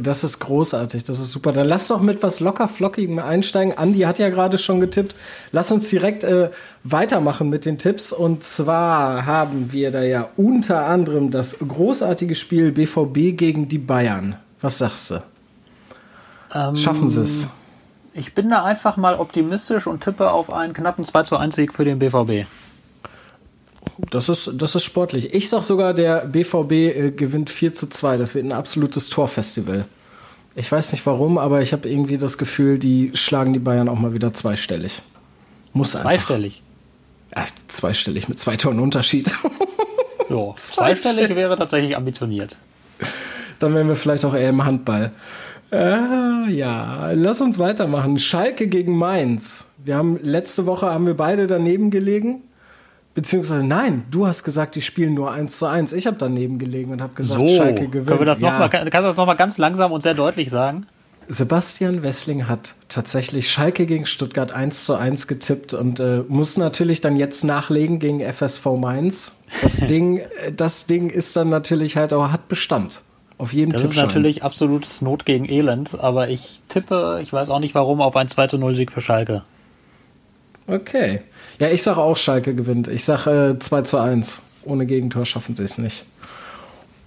[0.00, 1.52] Das ist großartig, das ist super.
[1.52, 3.76] Dann lass doch mit was locker flockigem einsteigen.
[3.76, 5.14] Andi hat ja gerade schon getippt.
[5.52, 6.50] Lass uns direkt äh,
[6.84, 8.12] weitermachen mit den Tipps.
[8.12, 14.36] Und zwar haben wir da ja unter anderem das großartige Spiel BVB gegen die Bayern.
[14.60, 15.22] Was sagst du?
[16.54, 17.48] Ähm, Schaffen sie es?
[18.12, 21.74] Ich bin da einfach mal optimistisch und tippe auf einen knappen 2 zu 1 Sieg
[21.74, 22.46] für den BVB.
[24.10, 25.34] Das ist, das ist sportlich.
[25.34, 28.16] Ich sag sogar, der BVB äh, gewinnt 4 zu 2.
[28.16, 29.86] Das wird ein absolutes Torfestival.
[30.54, 33.98] Ich weiß nicht warum, aber ich habe irgendwie das Gefühl, die schlagen die Bayern auch
[33.98, 35.02] mal wieder zweistellig.
[35.72, 36.62] Muss zweistellig.
[37.30, 37.50] einfach.
[37.50, 39.30] Ja, zweistellig mit zwei Toren Unterschied.
[40.28, 42.56] Jo, zweistellig wäre tatsächlich ambitioniert.
[43.60, 45.12] Dann wären wir vielleicht auch eher im Handball.
[45.70, 48.18] Äh, ja, lass uns weitermachen.
[48.18, 49.72] Schalke gegen Mainz.
[49.84, 52.42] Wir haben letzte Woche haben wir beide daneben gelegen.
[53.16, 55.94] Beziehungsweise nein, du hast gesagt, die spielen nur 1 zu 1.
[55.94, 58.08] Ich habe daneben gelegen und habe gesagt, so, Schalke gewinnt.
[58.08, 58.52] Können wir das ja.
[58.52, 60.86] noch mal, kannst du das nochmal ganz langsam und sehr deutlich sagen?
[61.26, 67.00] Sebastian Wessling hat tatsächlich Schalke gegen Stuttgart 1 zu 1 getippt und äh, muss natürlich
[67.00, 69.40] dann jetzt nachlegen gegen FSV Mainz.
[69.62, 73.00] Das Ding, äh, das Ding ist dann natürlich halt auch, hat Bestand.
[73.38, 74.04] Auf jedem Das Tippschein.
[74.04, 78.14] ist natürlich absolutes Not gegen Elend, aber ich tippe, ich weiß auch nicht warum, auf
[78.14, 79.42] ein 2 zu 0 Sieg für Schalke.
[80.66, 81.20] Okay.
[81.58, 82.88] Ja, ich sage auch, Schalke gewinnt.
[82.88, 84.42] Ich sage äh, 2 zu 1.
[84.64, 86.04] Ohne Gegentor schaffen sie es nicht.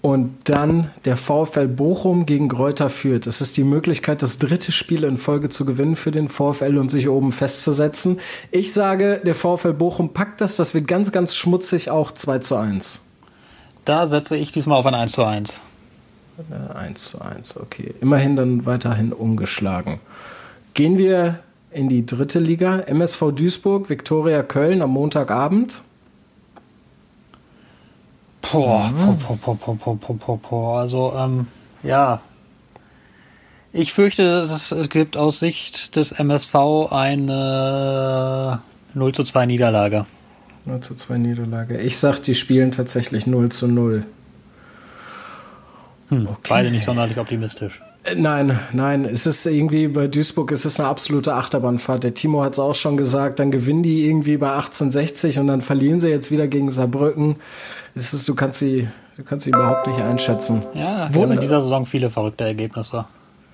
[0.01, 3.27] Und dann der VfL Bochum gegen Gräuter führt.
[3.27, 6.89] Es ist die Möglichkeit, das dritte Spiel in Folge zu gewinnen für den VfL und
[6.89, 8.21] sich oben festzusetzen.
[8.51, 10.55] Ich sage, der VfL Bochum packt das.
[10.55, 13.05] Das wird ganz, ganz schmutzig, auch 2 zu 1.
[13.83, 15.61] Da setze ich diesmal auf ein 1 zu 1.
[16.73, 17.93] 1 zu 1, okay.
[17.99, 19.99] Immerhin dann weiterhin umgeschlagen.
[20.73, 21.39] Gehen wir
[21.71, 22.79] in die dritte Liga.
[22.79, 25.81] MSV Duisburg, Viktoria Köln am Montagabend.
[28.41, 30.79] Boah, boah, boah, boah, boah, boah, boah, boah.
[30.79, 31.47] Also, ähm,
[31.83, 32.21] ja.
[33.71, 36.55] Ich fürchte, es gibt aus Sicht des MSV
[36.89, 38.61] eine
[38.95, 40.07] 0 zu 2 Niederlage.
[40.65, 41.79] 0 zu 2 Niederlage.
[41.79, 44.05] Ich sag, die spielen tatsächlich 0 zu 0.
[46.09, 46.47] Hm, okay.
[46.49, 47.79] Beide nicht sonderlich optimistisch.
[48.15, 52.03] Nein, nein, es ist irgendwie bei Duisburg, es ist eine absolute Achterbahnfahrt.
[52.03, 55.61] Der Timo hat es auch schon gesagt, dann gewinnen die irgendwie bei 1860 und dann
[55.61, 57.35] verlieren sie jetzt wieder gegen Saarbrücken.
[57.95, 60.63] Es ist, du kannst sie, du kannst sie überhaupt nicht einschätzen.
[60.73, 63.05] Ja, wir haben in dieser Saison viele verrückte Ergebnisse.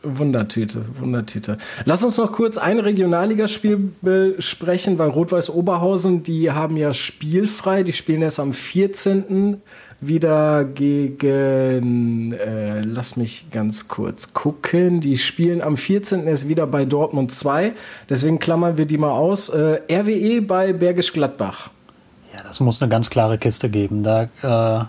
[0.05, 1.57] Wundertüte, Wundertüte.
[1.85, 7.93] Lass uns noch kurz ein Regionalligaspiel besprechen, weil Rot-Weiß Oberhausen, die haben ja spielfrei, die
[7.93, 9.61] spielen erst am 14
[10.07, 16.27] wieder gegen, äh, lass mich ganz kurz gucken, die spielen am 14.
[16.27, 17.73] erst wieder bei Dortmund 2,
[18.09, 19.49] deswegen klammern wir die mal aus.
[19.49, 21.69] Äh, RWE bei Bergisch Gladbach.
[22.33, 24.03] Ja, das muss eine ganz klare Kiste geben.
[24.03, 24.85] Da äh,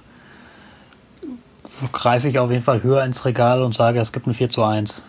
[1.93, 4.65] greife ich auf jeden Fall höher ins Regal und sage, es gibt ein 4 zu
[4.65, 5.03] 1.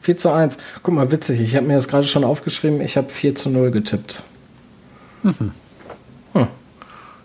[0.00, 0.58] 4 zu 1.
[0.82, 3.70] Guck mal, witzig, ich habe mir das gerade schon aufgeschrieben, ich habe 4 zu 0
[3.70, 4.22] getippt.
[5.22, 5.52] Mhm.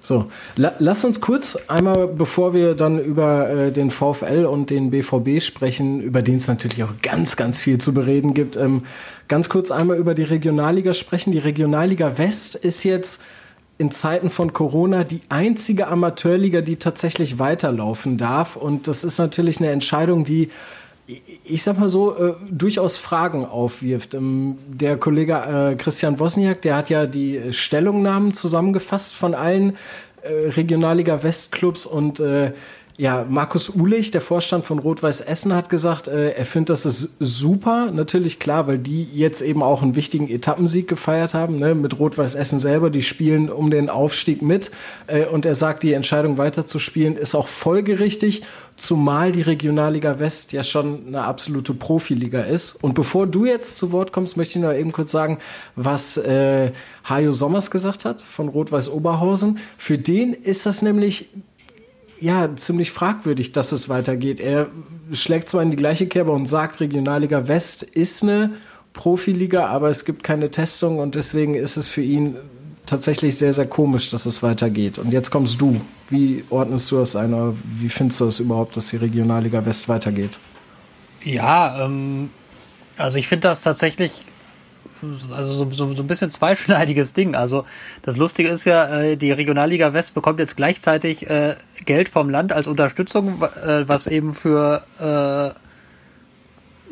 [0.10, 4.90] So, la lass uns kurz einmal, bevor wir dann über äh, den VfL und den
[4.90, 8.86] BVB sprechen, über den es natürlich auch ganz, ganz viel zu bereden gibt, ähm,
[9.28, 11.32] ganz kurz einmal über die Regionalliga sprechen.
[11.32, 13.22] Die Regionalliga West ist jetzt
[13.78, 18.56] in Zeiten von Corona die einzige Amateurliga, die tatsächlich weiterlaufen darf.
[18.56, 20.50] Und das ist natürlich eine Entscheidung, die
[21.44, 24.14] ich sag mal so, äh, durchaus Fragen aufwirft.
[24.14, 29.78] Ähm, der Kollege äh, Christian Wosniak, der hat ja die Stellungnahmen zusammengefasst von allen
[30.22, 32.52] äh, Regionalliga Westclubs und äh,
[33.00, 37.92] ja, Markus Uhlich, der Vorstand von Rot-Weiß Essen, hat gesagt, äh, er findet das super.
[37.92, 42.36] Natürlich klar, weil die jetzt eben auch einen wichtigen Etappensieg gefeiert haben, ne, mit Rot-Weiß
[42.36, 42.90] Essen selber.
[42.90, 44.72] Die spielen um den Aufstieg mit.
[45.08, 48.42] Äh, und er sagt, die Entscheidung weiterzuspielen ist auch folgerichtig,
[48.76, 52.84] zumal die Regionalliga West ja schon eine absolute Profiliga ist.
[52.84, 55.40] Und bevor du jetzt zu Wort kommst, möchte ich noch eben kurz sagen,
[55.78, 56.74] was äh,
[57.08, 59.60] Hajo Sommers gesagt hat von Rot-Weiß Oberhausen.
[59.78, 61.30] Für den ist das nämlich
[62.20, 64.40] ja, ziemlich fragwürdig, dass es weitergeht.
[64.40, 64.68] Er
[65.14, 68.52] schlägt zwar in die gleiche Kerbe und sagt, Regionalliga West ist eine
[68.94, 72.36] Profiliga, aber es gibt keine Testung und deswegen ist es für ihn
[72.86, 74.98] tatsächlich sehr, sehr komisch, dass es weitergeht.
[74.98, 75.80] Und jetzt kommst du.
[76.10, 79.88] Wie ordnest du das ein oder wie findest du es überhaupt, dass die Regionalliga West
[79.88, 80.40] weitergeht?
[81.24, 82.32] Ja, ähm,
[82.98, 84.24] also ich finde das tatsächlich
[85.32, 87.36] also so, so, so ein bisschen zweischneidiges Ding.
[87.36, 87.66] Also
[88.02, 92.52] das Lustige ist ja, äh, die Regionalliga West bekommt jetzt gleichzeitig äh, Geld vom Land
[92.52, 95.60] als Unterstützung, äh, was eben für äh,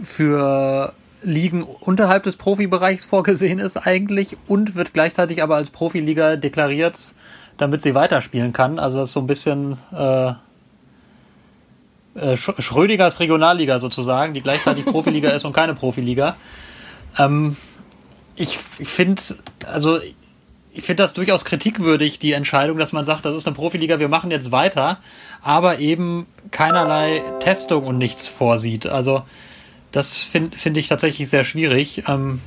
[0.04, 0.94] für
[1.24, 7.14] Ligen unterhalb des Profibereichs vorgesehen ist eigentlich und wird gleichzeitig aber als Profiliga deklariert,
[7.58, 8.78] damit sie weiterspielen kann.
[8.78, 10.34] Also das ist so ein bisschen äh,
[12.36, 16.36] Schrödingers Regionalliga sozusagen, die gleichzeitig Profiliga ist und keine Profiliga.
[17.18, 17.58] Ähm,
[18.38, 19.22] ich finde,
[19.66, 24.00] also ich finde das durchaus kritikwürdig, die Entscheidung, dass man sagt, das ist eine Profiliga,
[24.00, 25.00] wir machen jetzt weiter,
[25.42, 28.86] aber eben keinerlei Testung und nichts vorsieht.
[28.86, 29.24] Also
[29.92, 32.04] das finde find ich tatsächlich sehr schwierig.
[32.08, 32.42] Ähm,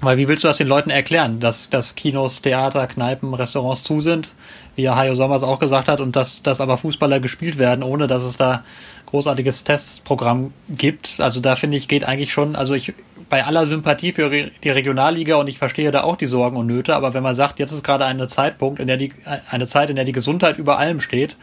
[0.00, 4.00] weil wie willst du das den Leuten erklären, dass, dass Kinos, Theater, Kneipen, Restaurants zu
[4.00, 4.28] sind,
[4.76, 8.06] wie ja Hajo Sommers auch gesagt hat, und dass, dass aber Fußballer gespielt werden, ohne
[8.06, 8.62] dass es da
[9.06, 11.20] großartiges Testprogramm gibt.
[11.20, 12.92] Also da finde ich, geht eigentlich schon, also ich
[13.28, 16.94] bei aller Sympathie für die Regionalliga und ich verstehe da auch die Sorgen und Nöte,
[16.94, 19.12] aber wenn man sagt, jetzt ist gerade eine Zeitpunkt, in der die,
[19.50, 21.36] eine Zeit, in der die Gesundheit über allem steht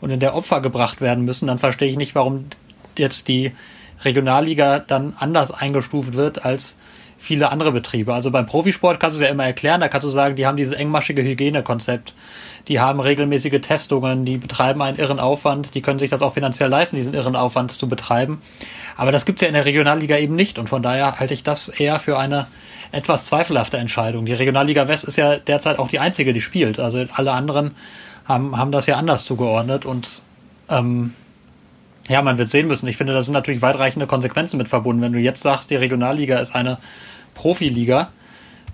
[0.00, 2.46] und in der Opfer gebracht werden müssen, dann verstehe ich nicht, warum
[2.98, 3.52] jetzt die
[4.04, 6.76] Regionalliga dann anders eingestuft wird als
[7.24, 8.14] viele andere Betriebe.
[8.14, 10.56] Also beim Profisport kannst du es ja immer erklären, da kannst du sagen, die haben
[10.56, 12.14] dieses engmaschige Hygienekonzept,
[12.68, 16.68] die haben regelmäßige Testungen, die betreiben einen irren Aufwand, die können sich das auch finanziell
[16.68, 18.40] leisten, diesen irren Aufwand zu betreiben.
[18.96, 21.68] Aber das gibt's ja in der Regionalliga eben nicht und von daher halte ich das
[21.68, 22.46] eher für eine
[22.92, 24.24] etwas zweifelhafte Entscheidung.
[24.24, 26.78] Die Regionalliga West ist ja derzeit auch die einzige, die spielt.
[26.78, 27.72] Also alle anderen
[28.26, 30.08] haben, haben das ja anders zugeordnet und
[30.68, 31.12] ähm,
[32.08, 32.86] ja, man wird sehen müssen.
[32.86, 35.02] Ich finde, da sind natürlich weitreichende Konsequenzen mit verbunden.
[35.02, 36.78] Wenn du jetzt sagst, die Regionalliga ist eine
[37.34, 38.10] Profiliga,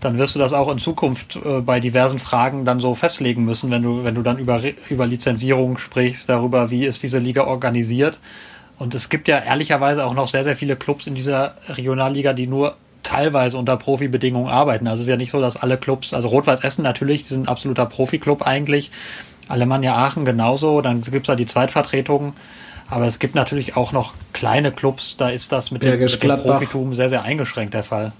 [0.00, 3.70] dann wirst du das auch in Zukunft äh, bei diversen Fragen dann so festlegen müssen,
[3.70, 8.18] wenn du, wenn du dann über, über Lizenzierung sprichst, darüber, wie ist diese Liga organisiert.
[8.78, 12.46] Und es gibt ja ehrlicherweise auch noch sehr, sehr viele Clubs in dieser Regionalliga, die
[12.46, 14.86] nur teilweise unter Profibedingungen arbeiten.
[14.86, 17.44] Also es ist ja nicht so, dass alle Clubs, also Rot-Weiß Essen natürlich, die sind
[17.44, 18.90] ein absoluter Profi-Club eigentlich.
[19.48, 22.34] Alemannia Aachen genauso, dann gibt es da die Zweitvertretungen.
[22.88, 26.42] Aber es gibt natürlich auch noch kleine Clubs, da ist das mit, dem, mit dem
[26.42, 28.12] Profitum sehr, sehr eingeschränkt der Fall.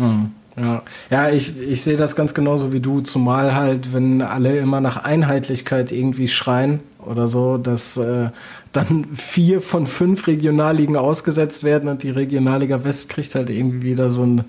[0.00, 0.30] Mhm.
[0.56, 4.80] Ja, ja ich, ich sehe das ganz genauso wie du, zumal halt, wenn alle immer
[4.80, 8.30] nach Einheitlichkeit irgendwie schreien oder so, dass äh,
[8.72, 14.10] dann vier von fünf Regionalligen ausgesetzt werden und die Regionalliga West kriegt halt irgendwie wieder
[14.10, 14.44] so ein,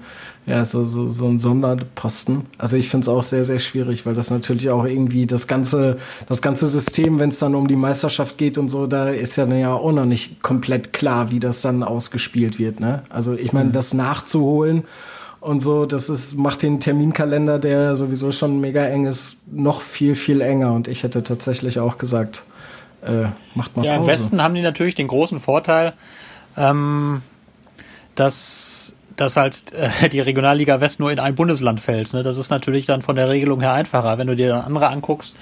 [0.46, 2.42] ja, so, so, so ein Sonderposten.
[2.58, 5.98] Also ich finde es auch sehr, sehr schwierig, weil das natürlich auch irgendwie das ganze,
[6.28, 9.46] das ganze System, wenn es dann um die Meisterschaft geht und so, da ist ja,
[9.46, 12.80] ja auch noch nicht komplett klar, wie das dann ausgespielt wird.
[12.80, 13.04] Ne?
[13.10, 13.74] Also ich meine, mhm.
[13.74, 14.84] das nachzuholen
[15.41, 20.13] und so, das ist, macht den Terminkalender, der sowieso schon mega eng ist, noch viel,
[20.13, 20.71] viel enger.
[20.71, 22.43] Und ich hätte tatsächlich auch gesagt,
[23.01, 23.25] äh,
[23.56, 24.01] macht mal ja, Pause.
[24.01, 25.93] Im Westen haben die natürlich den großen Vorteil,
[26.56, 27.23] ähm,
[28.13, 32.13] dass, dass halt äh, die Regionalliga West nur in ein Bundesland fällt.
[32.13, 32.21] Ne?
[32.21, 34.19] Das ist natürlich dann von der Regelung her einfacher.
[34.19, 35.36] Wenn du dir dann andere anguckst,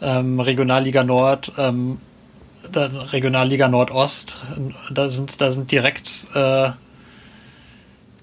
[0.00, 1.98] ähm, Regionalliga Nord, ähm,
[2.74, 4.38] Regionalliga Nordost,
[4.92, 6.70] da sind, da sind direkt äh,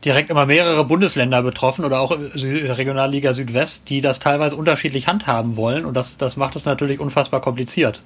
[0.06, 5.86] direkt immer mehrere Bundesländer betroffen oder auch Regionalliga Südwest, die das teilweise unterschiedlich handhaben wollen
[5.86, 8.02] und das, das macht es natürlich unfassbar kompliziert.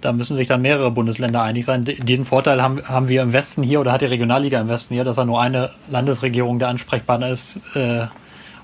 [0.00, 1.84] Da müssen sich dann mehrere Bundesländer einig sein.
[1.84, 5.02] Den Vorteil haben, haben wir im Westen hier oder hat die Regionalliga im Westen hier,
[5.02, 8.06] dass da nur eine Landesregierung der Ansprechpartner ist, äh,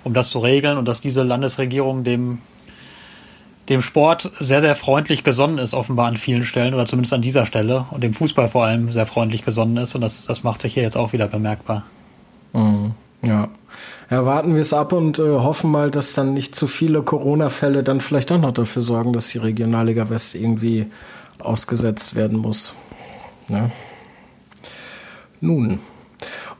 [0.05, 2.39] um das zu regeln und dass diese Landesregierung dem,
[3.69, 7.47] dem Sport sehr, sehr freundlich gesonnen ist, offenbar an vielen Stellen oder zumindest an dieser
[7.47, 10.75] Stelle und dem Fußball vor allem sehr freundlich gesonnen ist und das, das macht sich
[10.75, 11.85] hier jetzt auch wieder bemerkbar.
[12.55, 12.93] Mhm.
[13.23, 13.49] Ja.
[14.11, 17.83] Ja, warten wir es ab und äh, hoffen mal, dass dann nicht zu viele Corona-Fälle
[17.83, 20.87] dann vielleicht auch noch dafür sorgen, dass die Regionalliga West irgendwie
[21.41, 22.77] ausgesetzt werden muss.
[23.49, 23.71] Ja.
[25.41, 25.81] Nun,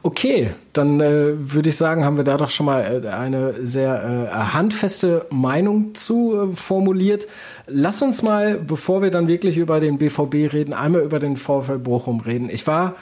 [0.05, 4.29] okay, dann äh, würde ich sagen, haben wir da doch schon mal äh, eine sehr
[4.31, 7.25] äh, handfeste Meinung zu äh, formuliert.
[7.65, 11.79] Lass uns mal, bevor wir dann wirklich über den BVB reden, einmal über den VfL
[11.79, 12.51] Bochum reden.
[12.51, 12.93] Ich war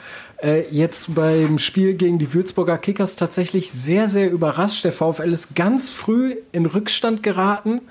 [0.42, 4.82] äh, jetzt beim Spiel gegen die Würzburger Kickers tatsächlich sehr, sehr überrascht.
[4.82, 7.82] Der VfL ist ganz früh in Rückstand geraten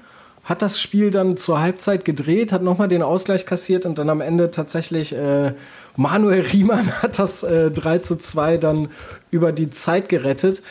[0.43, 4.19] hat das Spiel dann zur Halbzeit gedreht, hat nochmal den Ausgleich kassiert und dann am
[4.19, 5.53] Ende tatsächlich äh,
[5.95, 8.89] Manuel Riemann hat das äh, 3 zu 2 dann
[9.31, 10.61] über die Zeit gerettet.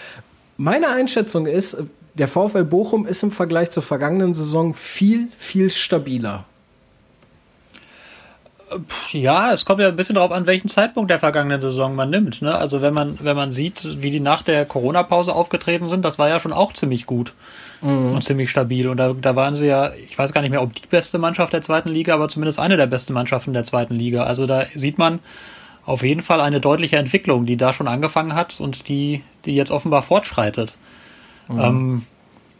[0.58, 6.44] Meine Einschätzung ist, der VfL Bochum ist im Vergleich zur vergangenen Saison viel, viel stabiler.
[9.10, 12.42] Ja, es kommt ja ein bisschen darauf an, welchen Zeitpunkt der vergangenen Saison man nimmt.
[12.42, 12.54] Ne?
[12.54, 16.28] Also wenn man, wenn man sieht, wie die nach der Corona-Pause aufgetreten sind, das war
[16.28, 17.32] ja schon auch ziemlich gut
[17.82, 18.12] mhm.
[18.12, 18.88] und ziemlich stabil.
[18.88, 21.52] Und da, da waren sie ja, ich weiß gar nicht mehr, ob die beste Mannschaft
[21.52, 24.24] der zweiten Liga, aber zumindest eine der besten Mannschaften der zweiten Liga.
[24.24, 25.18] Also da sieht man
[25.84, 29.72] auf jeden Fall eine deutliche Entwicklung, die da schon angefangen hat und die, die jetzt
[29.72, 30.76] offenbar fortschreitet.
[31.48, 31.60] Mhm.
[31.60, 32.02] Ähm,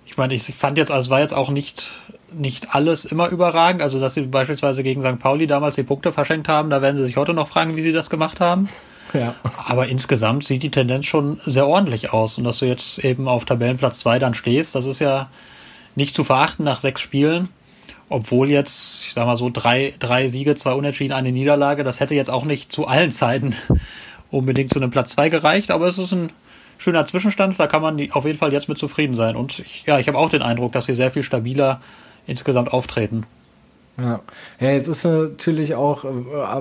[0.05, 1.93] ich meine, ich fand jetzt, also es war jetzt auch nicht,
[2.33, 3.81] nicht alles immer überragend.
[3.81, 5.19] Also, dass sie beispielsweise gegen St.
[5.19, 7.93] Pauli damals die Punkte verschenkt haben, da werden sie sich heute noch fragen, wie sie
[7.93, 8.69] das gemacht haben.
[9.13, 9.35] Ja.
[9.67, 12.39] Aber insgesamt sieht die Tendenz schon sehr ordentlich aus.
[12.39, 15.29] Und dass du jetzt eben auf Tabellenplatz 2 dann stehst, das ist ja
[15.95, 17.49] nicht zu verachten nach sechs Spielen.
[18.13, 22.15] obwohl jetzt, ich sag mal so, drei, drei Siege, zwei Unentschieden, eine Niederlage, das hätte
[22.15, 23.55] jetzt auch nicht zu allen Zeiten
[24.31, 26.31] unbedingt zu einem Platz zwei gereicht, aber es ist ein
[26.79, 29.35] schöner Zwischenstand, da kann man auf jeden Fall jetzt mit zufrieden sein.
[29.35, 31.81] Und ich, ja, ich habe auch den Eindruck, dass sie sehr viel stabiler
[32.27, 33.25] insgesamt auftreten.
[33.99, 34.23] Ja.
[34.59, 36.09] ja, jetzt ist natürlich auch äh,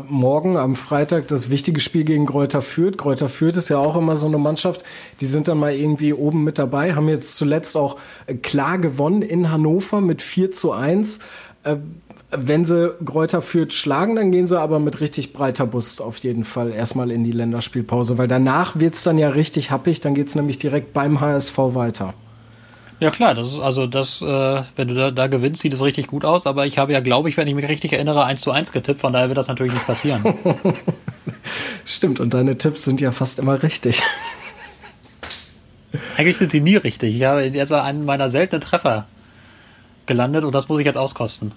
[0.09, 2.97] morgen am Freitag das wichtige Spiel gegen Kräuter Fürth.
[2.97, 4.83] Kräuter Fürth ist ja auch immer so eine Mannschaft,
[5.21, 9.21] die sind dann mal irgendwie oben mit dabei, haben jetzt zuletzt auch äh, klar gewonnen
[9.21, 11.19] in Hannover mit 4 zu 1.
[11.63, 11.77] Äh,
[12.31, 16.43] wenn sie Kräuter Fürth schlagen, dann gehen sie aber mit richtig breiter Brust auf jeden
[16.43, 20.57] Fall erstmal in die Länderspielpause, weil danach wird's dann ja richtig happig, dann geht's nämlich
[20.57, 22.13] direkt beim HSV weiter.
[23.01, 26.05] Ja klar, das ist also das, äh, wenn du da, da gewinnst, sieht es richtig
[26.05, 28.51] gut aus, aber ich habe ja, glaube ich, wenn ich mich richtig erinnere, 1 zu
[28.51, 30.23] 1 getippt, von daher wird das natürlich nicht passieren.
[31.83, 34.03] Stimmt, und deine Tipps sind ja fast immer richtig.
[36.15, 37.15] Eigentlich sind sie nie richtig.
[37.15, 39.07] Ich habe jetzt einen meiner seltenen Treffer
[40.05, 41.53] gelandet und das muss ich jetzt auskosten.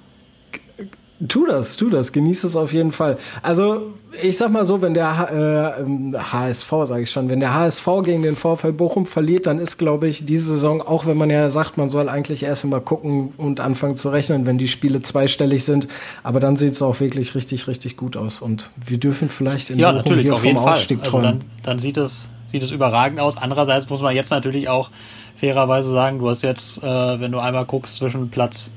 [1.28, 3.18] Tu das, tu das, genieß es auf jeden Fall.
[3.40, 7.88] Also, ich sag mal so, wenn der äh, HSV, sage ich schon, wenn der HSV
[8.04, 11.50] gegen den VfL Bochum verliert, dann ist, glaube ich, diese Saison, auch wenn man ja
[11.50, 15.64] sagt, man soll eigentlich erst mal gucken und anfangen zu rechnen, wenn die Spiele zweistellig
[15.64, 15.86] sind,
[16.24, 18.40] aber dann sieht es auch wirklich richtig, richtig gut aus.
[18.40, 21.08] Und wir dürfen vielleicht in ja, Bochum natürlich, hier auf vom Aufstieg Fall.
[21.08, 21.26] träumen.
[21.26, 22.24] Also dann, dann sieht es
[22.54, 23.36] sieht es überragend aus.
[23.36, 24.90] Andererseits muss man jetzt natürlich auch
[25.36, 28.72] fairerweise sagen, du hast jetzt, äh, wenn du einmal guckst, zwischen Platz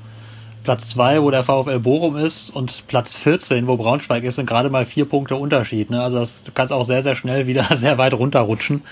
[0.68, 4.68] Platz 2, wo der VfL Bochum ist, und Platz 14, wo Braunschweig ist, sind gerade
[4.68, 5.88] mal vier Punkte Unterschied.
[5.88, 6.02] Ne?
[6.02, 8.82] Also das, du kannst auch sehr, sehr schnell wieder sehr weit runterrutschen.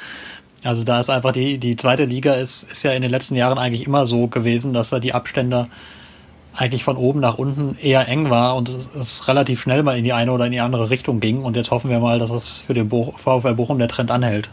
[0.64, 3.58] Also da ist einfach die, die zweite Liga ist, ist ja in den letzten Jahren
[3.58, 5.66] eigentlich immer so gewesen, dass da die Abstände
[6.54, 10.14] eigentlich von oben nach unten eher eng war und es relativ schnell mal in die
[10.14, 11.42] eine oder in die andere Richtung ging.
[11.42, 14.48] Und jetzt hoffen wir mal, dass es für den Bo VfL Bochum der Trend anhält.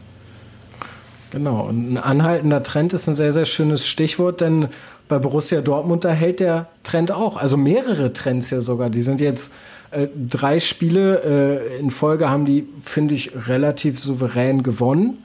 [1.34, 4.68] Genau, und ein anhaltender Trend ist ein sehr, sehr schönes Stichwort, denn
[5.08, 7.38] bei Borussia Dortmund, da hält der Trend auch.
[7.38, 8.92] Also mehrere Trends ja sogar.
[8.92, 9.52] Die sind jetzt
[9.90, 11.24] äh, drei Spiele
[11.72, 15.24] äh, in Folge, haben die, finde ich, relativ souverän gewonnen.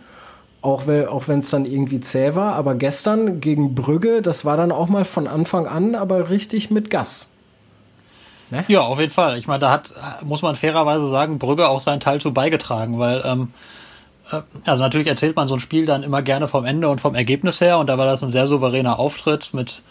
[0.62, 2.54] Auch, auch wenn es dann irgendwie zäh war.
[2.54, 6.88] Aber gestern gegen Brügge, das war dann auch mal von Anfang an, aber richtig mit
[6.88, 7.34] Gas.
[8.48, 8.64] Ne?
[8.68, 9.36] Ja, auf jeden Fall.
[9.36, 9.92] Ich meine, da hat,
[10.24, 13.56] muss man fairerweise sagen, Brügge auch seinen Teil zu beigetragen, weil ähm, äh,
[14.64, 17.60] also natürlich erzählt man so ein Spiel dann immer gerne vom Ende und vom Ergebnis
[17.60, 19.82] her und da war das ein sehr souveräner Auftritt mit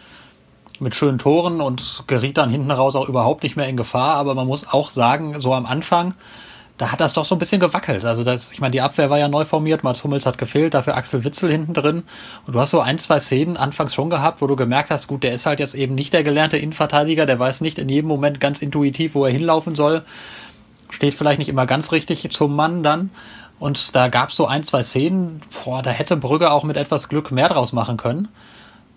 [0.80, 4.36] mit schönen Toren und geriet dann hinten raus auch überhaupt nicht mehr in Gefahr, aber
[4.36, 6.14] man muss auch sagen, so am Anfang,
[6.78, 8.06] da hat das doch so ein bisschen gewackelt.
[8.06, 10.96] Also das, ich meine, die Abwehr war ja neu formiert, Mats Hummels hat gefehlt, dafür
[10.96, 12.04] Axel Witzel hinten drin.
[12.46, 15.24] Und du hast so ein, zwei Szenen anfangs schon gehabt, wo du gemerkt hast, gut,
[15.24, 18.40] der ist halt jetzt eben nicht der gelernte Innenverteidiger, der weiß nicht in jedem Moment
[18.40, 20.04] ganz intuitiv, wo er hinlaufen soll.
[20.92, 23.10] Steht vielleicht nicht immer ganz richtig zum Mann dann.
[23.60, 27.10] Und da gab es so ein, zwei Szenen, boah, da hätte Brügge auch mit etwas
[27.10, 28.28] Glück mehr draus machen können.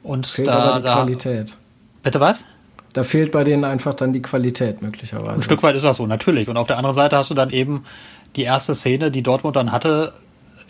[0.03, 1.57] Und Fehlt da, aber die da, Qualität.
[2.03, 2.45] Bitte was?
[2.93, 5.35] Da fehlt bei denen einfach dann die Qualität möglicherweise.
[5.35, 6.49] Ein Stück weit ist das so, natürlich.
[6.49, 7.85] Und auf der anderen Seite hast du dann eben
[8.37, 10.13] die erste Szene, die Dortmund dann hatte,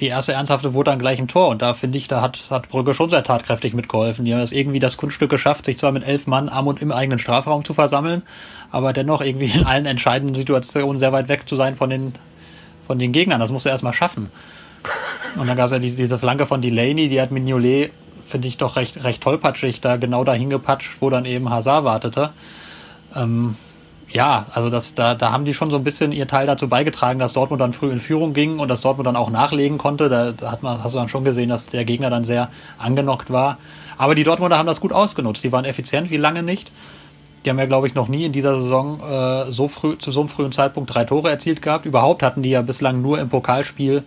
[0.01, 1.49] die erste ernsthafte wurde dann gleich im Tor.
[1.49, 4.25] Und da finde ich, da hat, hat Brügge schon sehr tatkräftig mitgeholfen.
[4.25, 6.91] Die haben das irgendwie das Kunststück geschafft, sich zwar mit elf Mann am und im
[6.91, 8.23] eigenen Strafraum zu versammeln,
[8.71, 12.15] aber dennoch irgendwie in allen entscheidenden Situationen sehr weit weg zu sein von den,
[12.91, 13.39] von den Gegnern.
[13.39, 14.31] Das musst du erstmal schaffen.
[15.37, 17.93] Und dann gab es ja die, diese Flanke von Delaney, die hat Mignolet,
[18.25, 22.31] finde ich, doch recht, recht tollpatschig da genau dahin gepatscht, wo dann eben Hazard wartete.
[23.15, 23.55] Ähm,
[24.11, 27.21] ja, also das, da, da haben die schon so ein bisschen ihr Teil dazu beigetragen,
[27.21, 30.09] dass Dortmund dann früh in Führung ging und dass Dortmund dann auch nachlegen konnte.
[30.09, 33.31] Da, da hat man, hast du dann schon gesehen, dass der Gegner dann sehr angenockt
[33.31, 33.59] war.
[33.99, 35.45] Aber die Dortmunder haben das gut ausgenutzt.
[35.45, 36.73] Die waren effizient wie lange nicht.
[37.45, 40.21] Die haben ja, glaube ich, noch nie in dieser Saison äh, so früh, zu so
[40.21, 41.87] einem frühen Zeitpunkt drei Tore erzielt gehabt.
[41.87, 44.05] Überhaupt hatten die ja bislang nur im Pokalspiel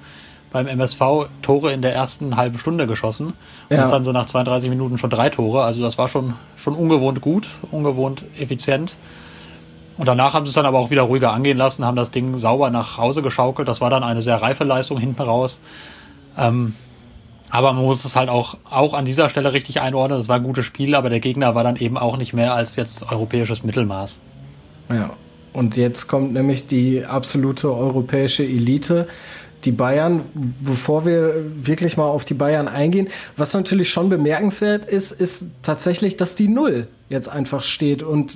[0.51, 1.01] beim MSV
[1.41, 3.33] Tore in der ersten halben Stunde geschossen.
[3.69, 5.63] Und jetzt hatten sie nach 32 Minuten schon drei Tore.
[5.63, 8.95] Also das war schon, schon ungewohnt gut, ungewohnt effizient.
[9.97, 12.37] Und danach haben sie es dann aber auch wieder ruhiger angehen lassen, haben das Ding
[12.37, 13.67] sauber nach Hause geschaukelt.
[13.67, 15.59] Das war dann eine sehr reife Leistung hinten raus.
[16.37, 16.75] Ähm,
[17.53, 20.19] aber man muss es halt auch, auch an dieser Stelle richtig einordnen.
[20.19, 22.77] Es war ein gutes Spiel, aber der Gegner war dann eben auch nicht mehr als
[22.77, 24.21] jetzt europäisches Mittelmaß.
[24.89, 25.11] Ja.
[25.53, 29.07] Und jetzt kommt nämlich die absolute europäische Elite.
[29.65, 30.21] Die Bayern,
[30.61, 36.17] bevor wir wirklich mal auf die Bayern eingehen, was natürlich schon bemerkenswert ist, ist tatsächlich,
[36.17, 38.01] dass die Null jetzt einfach steht.
[38.01, 38.35] Und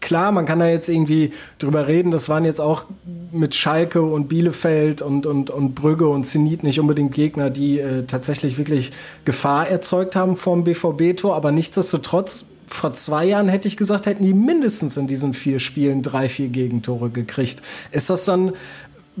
[0.00, 2.86] klar, man kann da jetzt irgendwie drüber reden, das waren jetzt auch
[3.32, 8.04] mit Schalke und Bielefeld und, und, und Brügge und Zenit nicht unbedingt Gegner, die äh,
[8.04, 8.92] tatsächlich wirklich
[9.24, 14.32] Gefahr erzeugt haben vom BVB-Tor, aber nichtsdestotrotz, vor zwei Jahren hätte ich gesagt, hätten die
[14.32, 17.62] mindestens in diesen vier Spielen drei, vier Gegentore gekriegt.
[17.90, 18.52] Ist das dann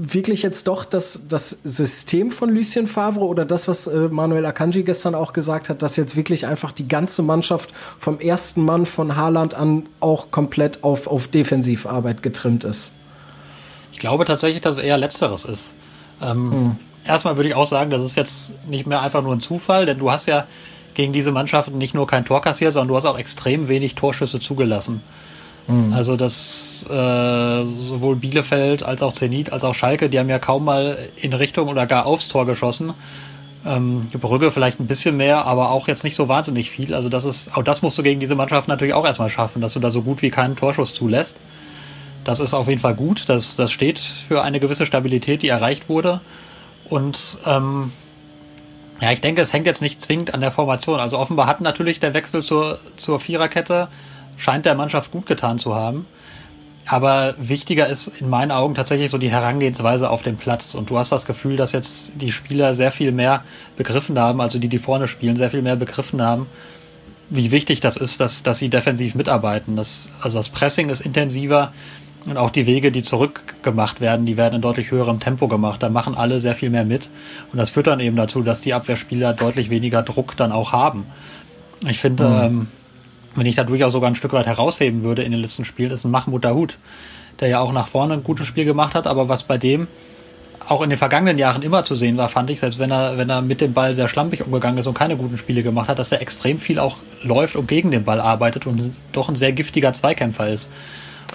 [0.02, 4.82] wirklich jetzt doch das, das System von Lucien Favre oder das, was äh, Manuel Akanji
[4.82, 9.16] gestern auch gesagt hat, dass jetzt wirklich einfach die ganze Mannschaft vom ersten Mann von
[9.16, 12.94] Haaland an auch komplett auf, auf Defensivarbeit getrimmt ist?
[13.92, 15.74] Ich glaube tatsächlich, dass es eher Letzteres ist.
[16.22, 16.76] Ähm, hm.
[17.04, 19.98] Erstmal würde ich auch sagen, das ist jetzt nicht mehr einfach nur ein Zufall, denn
[19.98, 20.46] du hast ja
[20.94, 24.40] gegen diese Mannschaften nicht nur kein Tor kassiert, sondern du hast auch extrem wenig Torschüsse
[24.40, 25.02] zugelassen.
[25.70, 25.92] Mhm.
[25.92, 30.64] Also das äh, sowohl Bielefeld als auch Zenit als auch Schalke, die haben ja kaum
[30.64, 32.94] mal in Richtung oder gar aufs Tor geschossen.
[33.64, 36.94] Ähm, Brügge vielleicht ein bisschen mehr, aber auch jetzt nicht so wahnsinnig viel.
[36.94, 39.74] Also das ist, auch das musst du gegen diese Mannschaft natürlich auch erstmal schaffen, dass
[39.74, 41.36] du da so gut wie keinen Torschuss zulässt.
[42.24, 43.28] Das ist auf jeden Fall gut.
[43.28, 46.20] Das, das steht für eine gewisse Stabilität, die erreicht wurde.
[46.88, 47.92] Und ähm,
[49.00, 50.98] ja, ich denke, es hängt jetzt nicht zwingend an der Formation.
[50.98, 53.88] Also offenbar hat natürlich der Wechsel zur, zur Viererkette,
[54.40, 56.06] scheint der Mannschaft gut getan zu haben.
[56.86, 60.74] Aber wichtiger ist in meinen Augen tatsächlich so die Herangehensweise auf dem Platz.
[60.74, 63.44] Und du hast das Gefühl, dass jetzt die Spieler sehr viel mehr
[63.76, 66.46] begriffen haben, also die, die vorne spielen, sehr viel mehr begriffen haben,
[67.28, 69.76] wie wichtig das ist, dass, dass sie defensiv mitarbeiten.
[69.76, 71.72] Das, also das Pressing ist intensiver.
[72.26, 75.82] Und auch die Wege, die zurückgemacht werden, die werden in deutlich höherem Tempo gemacht.
[75.82, 77.08] Da machen alle sehr viel mehr mit.
[77.52, 81.06] Und das führt dann eben dazu, dass die Abwehrspieler deutlich weniger Druck dann auch haben.
[81.86, 82.42] Ich finde, mhm.
[82.42, 82.68] ähm,
[83.34, 86.04] wenn ich da durchaus sogar ein Stück weit herausheben würde in den letzten Spielen, ist
[86.04, 86.76] ein Mahmoud Dahoud,
[87.38, 89.88] der ja auch nach vorne ein gutes Spiel gemacht hat, aber was bei dem
[90.68, 93.28] auch in den vergangenen Jahren immer zu sehen war, fand ich, selbst wenn er, wenn
[93.28, 96.12] er mit dem Ball sehr schlampig umgegangen ist und keine guten Spiele gemacht hat, dass
[96.12, 99.92] er extrem viel auch läuft und gegen den Ball arbeitet und doch ein sehr giftiger
[99.94, 100.70] Zweikämpfer ist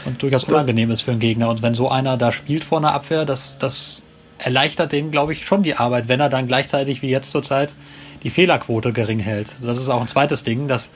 [0.05, 1.49] und durchaus unangenehm ist für einen Gegner.
[1.49, 4.03] Und wenn so einer da spielt vor einer Abwehr, das, das
[4.37, 7.73] erleichtert denen, glaube ich, schon die Arbeit, wenn er dann gleichzeitig wie jetzt zurzeit
[8.23, 9.49] die Fehlerquote gering hält.
[9.61, 10.91] Das ist auch ein zweites Ding, dass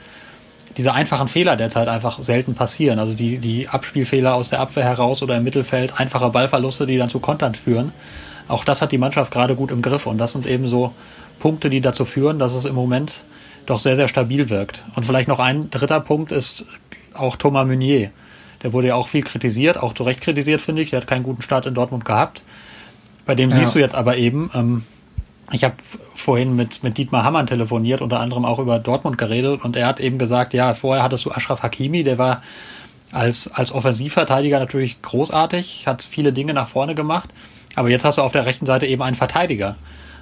[0.76, 2.98] diese einfachen Fehler derzeit einfach selten passieren.
[2.98, 7.10] Also die, die Abspielfehler aus der Abwehr heraus oder im Mittelfeld, einfache Ballverluste, die dann
[7.10, 7.92] zu Kontern führen.
[8.48, 10.06] Auch das hat die Mannschaft gerade gut im Griff.
[10.06, 10.92] Und das sind eben so
[11.38, 13.12] Punkte, die dazu führen, dass es im Moment
[13.66, 14.84] doch sehr, sehr stabil wirkt.
[14.94, 16.64] Und vielleicht noch ein dritter Punkt ist
[17.14, 18.10] auch Thomas Meunier.
[18.62, 20.90] Der wurde ja auch viel kritisiert, auch zu Recht kritisiert, finde ich.
[20.90, 22.42] Der hat keinen guten Start in Dortmund gehabt.
[23.26, 23.56] Bei dem ja.
[23.56, 24.84] siehst du jetzt aber eben, ähm,
[25.52, 25.74] ich habe
[26.14, 30.00] vorhin mit, mit Dietmar Hammann telefoniert, unter anderem auch über Dortmund geredet und er hat
[30.00, 32.42] eben gesagt, ja, vorher hattest du Ashraf Hakimi, der war
[33.12, 37.30] als, als Offensivverteidiger natürlich großartig, hat viele Dinge nach vorne gemacht,
[37.74, 39.76] aber jetzt hast du auf der rechten Seite eben einen Verteidiger,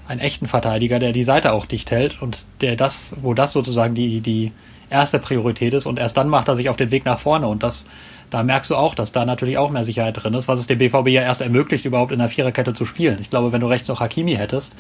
[0.07, 3.95] einen echten Verteidiger, der die Seite auch dicht hält und der das, wo das sozusagen
[3.95, 4.53] die, die
[4.89, 7.63] erste Priorität ist und erst dann macht er sich auf den Weg nach vorne und
[7.63, 7.87] das
[8.31, 10.79] da merkst du auch, dass da natürlich auch mehr Sicherheit drin ist, was es dem
[10.79, 13.19] BVB ja erst ermöglicht, überhaupt in der Viererkette zu spielen.
[13.21, 14.75] Ich glaube, wenn du rechts noch Hakimi hättest,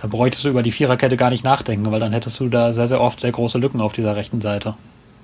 [0.00, 2.88] dann bräuchtest du über die Viererkette gar nicht nachdenken, weil dann hättest du da sehr,
[2.88, 4.74] sehr oft sehr große Lücken auf dieser rechten Seite.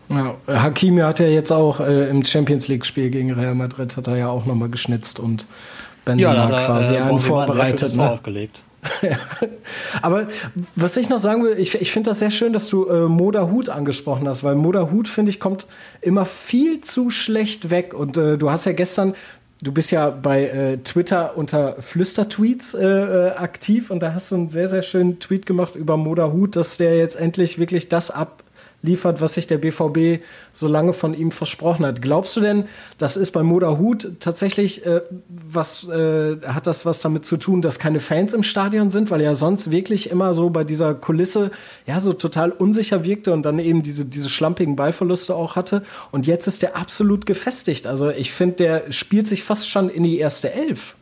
[0.08, 4.16] Ja, Hakimi hat ja jetzt auch äh, im Champions League-Spiel gegen Real Madrid hat er
[4.16, 5.46] ja auch nochmal geschnitzt und
[6.04, 7.94] Benzema ja, er, quasi äh, einen vorbereitet.
[7.94, 8.10] Ne?
[8.10, 8.60] Aufgelegt.
[10.02, 10.28] Aber
[10.76, 13.48] was ich noch sagen will, ich, ich finde das sehr schön, dass du äh, Moda
[13.50, 15.66] Hut angesprochen hast, weil Moda Hut, finde ich, kommt
[16.00, 17.94] immer viel zu schlecht weg.
[17.94, 19.14] Und äh, du hast ja gestern,
[19.62, 24.36] du bist ja bei äh, Twitter unter Flüstertweets äh, äh, aktiv und da hast du
[24.36, 28.10] einen sehr, sehr schönen Tweet gemacht über Moda Hut, dass der jetzt endlich wirklich das
[28.10, 28.44] ab
[28.82, 30.22] liefert, was sich der BVB
[30.52, 32.00] so lange von ihm versprochen hat.
[32.00, 32.64] Glaubst du denn,
[32.96, 37.60] das ist bei Moda Hut tatsächlich äh, was äh, hat das was damit zu tun,
[37.60, 41.50] dass keine Fans im Stadion sind, weil er sonst wirklich immer so bei dieser Kulisse
[41.86, 46.26] ja so total unsicher wirkte und dann eben diese diese schlampigen Ballverluste auch hatte und
[46.26, 47.86] jetzt ist der absolut gefestigt.
[47.86, 50.94] Also ich finde, der spielt sich fast schon in die erste Elf.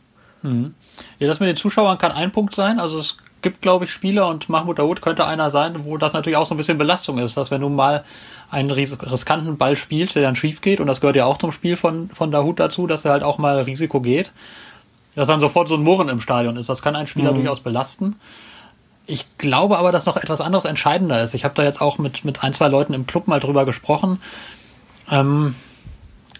[0.42, 0.74] Mhm.
[1.18, 2.78] Ja, das mit den Zuschauern kann ein Punkt sein.
[2.78, 6.37] Also es gibt, glaube ich, Spieler und Mahmoud Daoud könnte einer sein, wo das natürlich
[6.37, 8.05] auch so ein bisschen Belastung ist, dass wenn du mal
[8.51, 11.76] einen riskanten Ball spielst, der dann schief geht, und das gehört ja auch zum Spiel
[11.76, 14.32] von, von Dahoud dazu, dass er halt auch mal Risiko geht,
[15.14, 16.68] dass dann sofort so ein Murren im Stadion ist.
[16.68, 17.37] Das kann einen Spieler mhm.
[17.37, 18.16] durchaus belasten.
[19.07, 21.34] Ich glaube aber, dass noch etwas anderes entscheidender ist.
[21.34, 24.20] Ich habe da jetzt auch mit, mit ein, zwei Leuten im Club mal drüber gesprochen,
[25.11, 25.55] ähm,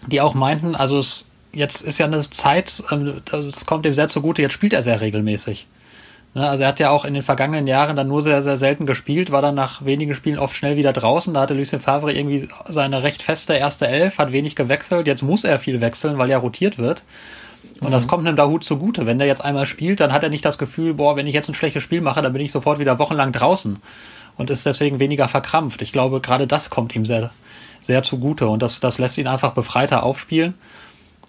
[0.07, 4.09] die auch meinten, also es, jetzt ist ja eine Zeit, ähm, das kommt dem sehr
[4.09, 5.67] zugute, jetzt spielt er sehr regelmäßig.
[6.37, 8.85] Ne, also er hat ja auch in den vergangenen Jahren dann nur sehr, sehr selten
[8.85, 11.33] gespielt, war dann nach wenigen Spielen oft schnell wieder draußen.
[11.33, 15.07] Da hatte Lucien Favre irgendwie seine recht feste erste Elf, hat wenig gewechselt.
[15.07, 17.01] Jetzt muss er viel wechseln, weil ja rotiert wird.
[17.79, 17.91] Und mhm.
[17.91, 19.07] das kommt einem Dahut zugute.
[19.07, 21.49] Wenn der jetzt einmal spielt, dann hat er nicht das Gefühl, boah, wenn ich jetzt
[21.49, 23.77] ein schlechtes Spiel mache, dann bin ich sofort wieder wochenlang draußen
[24.37, 25.81] und ist deswegen weniger verkrampft.
[25.81, 27.31] Ich glaube, gerade das kommt ihm sehr,
[27.81, 30.53] sehr zugute und das, das lässt ihn einfach befreiter aufspielen.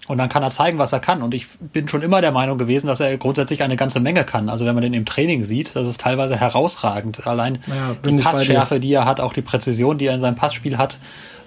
[0.09, 1.23] Und dann kann er zeigen, was er kann.
[1.23, 4.49] Und ich bin schon immer der Meinung gewesen, dass er grundsätzlich eine ganze Menge kann.
[4.49, 7.27] Also wenn man den im Training sieht, das ist teilweise herausragend.
[7.27, 10.79] Allein ja, die Passschärfe, die er hat, auch die Präzision, die er in seinem Passspiel
[10.79, 10.99] hat,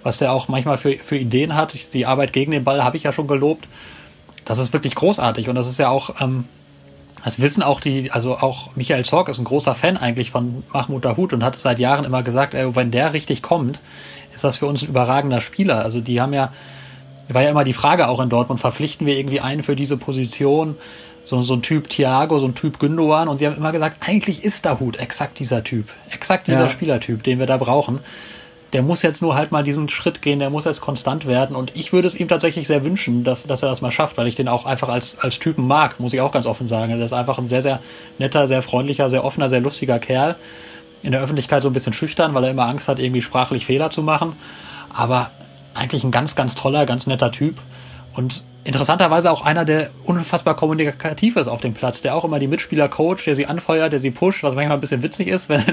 [0.04, 1.92] was der auch manchmal für, für Ideen hat.
[1.92, 3.66] Die Arbeit gegen den Ball habe ich ja schon gelobt.
[4.44, 5.48] Das ist wirklich großartig.
[5.48, 6.44] Und das ist ja auch ähm,
[7.24, 11.04] Das wissen auch die, also auch Michael Zorg ist ein großer Fan eigentlich von Mahmoud
[11.04, 13.80] Dahoud und hat seit Jahren immer gesagt, ey, wenn der richtig kommt,
[14.34, 15.84] ist das für uns ein überragender Spieler.
[15.84, 16.52] Also die haben ja,
[17.34, 20.76] war ja immer die Frage auch in Dortmund, verpflichten wir irgendwie einen für diese Position,
[21.24, 24.42] so, so ein Typ Thiago, so ein Typ Gündogan und sie haben immer gesagt, eigentlich
[24.44, 26.70] ist Dahoud exakt dieser Typ, exakt dieser ja.
[26.70, 28.00] Spielertyp, den wir da brauchen
[28.72, 31.54] der muss jetzt nur halt mal diesen Schritt gehen, der muss jetzt konstant werden.
[31.54, 34.26] Und ich würde es ihm tatsächlich sehr wünschen, dass, dass er das mal schafft, weil
[34.26, 36.90] ich den auch einfach als, als Typen mag, muss ich auch ganz offen sagen.
[36.90, 37.80] Er ist einfach ein sehr, sehr
[38.18, 40.36] netter, sehr freundlicher, sehr offener, sehr lustiger Kerl.
[41.02, 43.90] In der Öffentlichkeit so ein bisschen schüchtern, weil er immer Angst hat, irgendwie sprachlich Fehler
[43.90, 44.34] zu machen.
[44.94, 45.30] Aber
[45.74, 47.58] eigentlich ein ganz, ganz toller, ganz netter Typ.
[48.14, 52.46] Und interessanterweise auch einer, der unfassbar kommunikativ ist auf dem Platz, der auch immer die
[52.46, 55.64] Mitspieler coacht, der sie anfeuert, der sie pusht, was manchmal ein bisschen witzig ist, wenn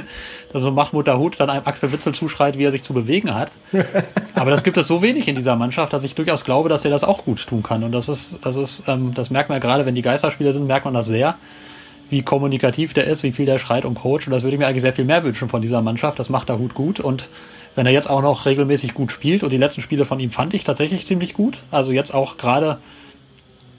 [0.52, 3.52] da so Mahmoud Hut dann einem Axel Witzel zuschreit, wie er sich zu bewegen hat.
[4.34, 6.92] Aber das gibt es so wenig in dieser Mannschaft, dass ich durchaus glaube, dass er
[6.92, 7.84] das auch gut tun kann.
[7.84, 10.86] Und das ist, das ist, ähm, das merkt man gerade, wenn die Geisterspieler sind, merkt
[10.86, 11.36] man das sehr,
[12.10, 14.26] wie kommunikativ der ist, wie viel der schreit und coacht.
[14.26, 16.18] Und das würde ich mir eigentlich sehr viel mehr wünschen von dieser Mannschaft.
[16.18, 17.30] Das macht Hut gut und
[17.76, 20.54] wenn er jetzt auch noch regelmäßig gut spielt und die letzten Spiele von ihm fand
[20.54, 21.60] ich tatsächlich ziemlich gut.
[21.72, 22.80] Also jetzt auch gerade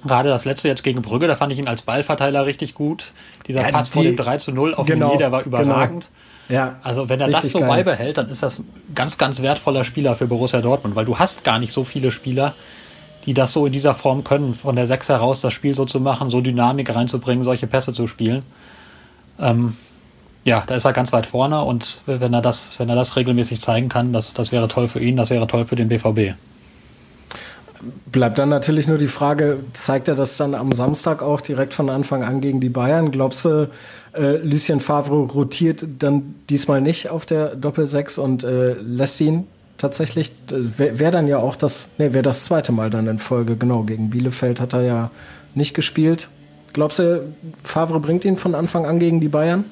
[0.04, 3.12] gerade das letzte jetzt gegen Brügge, da fand ich ihn als Ballverteiler richtig gut.
[3.46, 5.62] Dieser ja, Pass die, vor dem 3 zu 0 auf genau, Meunier, der war genau.
[5.62, 6.06] überragend.
[6.48, 6.60] Genau.
[6.62, 7.68] Ja, also wenn er das so geil.
[7.68, 11.44] beibehält, dann ist das ein ganz, ganz wertvoller Spieler für Borussia Dortmund, weil du hast
[11.44, 12.54] gar nicht so viele Spieler,
[13.24, 16.00] die das so in dieser Form können, von der 6 heraus das Spiel so zu
[16.00, 18.42] machen, so Dynamik reinzubringen, solche Pässe zu spielen.
[19.38, 19.76] Ähm,
[20.44, 23.60] ja, da ist er ganz weit vorne und wenn er das, wenn er das regelmäßig
[23.60, 26.34] zeigen kann, das, das wäre toll für ihn, das wäre toll für den BVB.
[28.06, 31.88] Bleibt dann natürlich nur die Frage, zeigt er das dann am Samstag auch direkt von
[31.88, 33.10] Anfang an gegen die Bayern?
[33.10, 33.70] Glaubst du,
[34.12, 39.46] äh, Lucien Favre rotiert dann diesmal nicht auf der Doppel-6 und äh, lässt ihn
[39.78, 43.56] tatsächlich, wäre wär dann ja auch das, nee, wäre das zweite Mal dann in Folge,
[43.56, 45.10] genau, gegen Bielefeld hat er ja
[45.54, 46.28] nicht gespielt.
[46.74, 49.64] Glaubst du, Favre bringt ihn von Anfang an gegen die Bayern?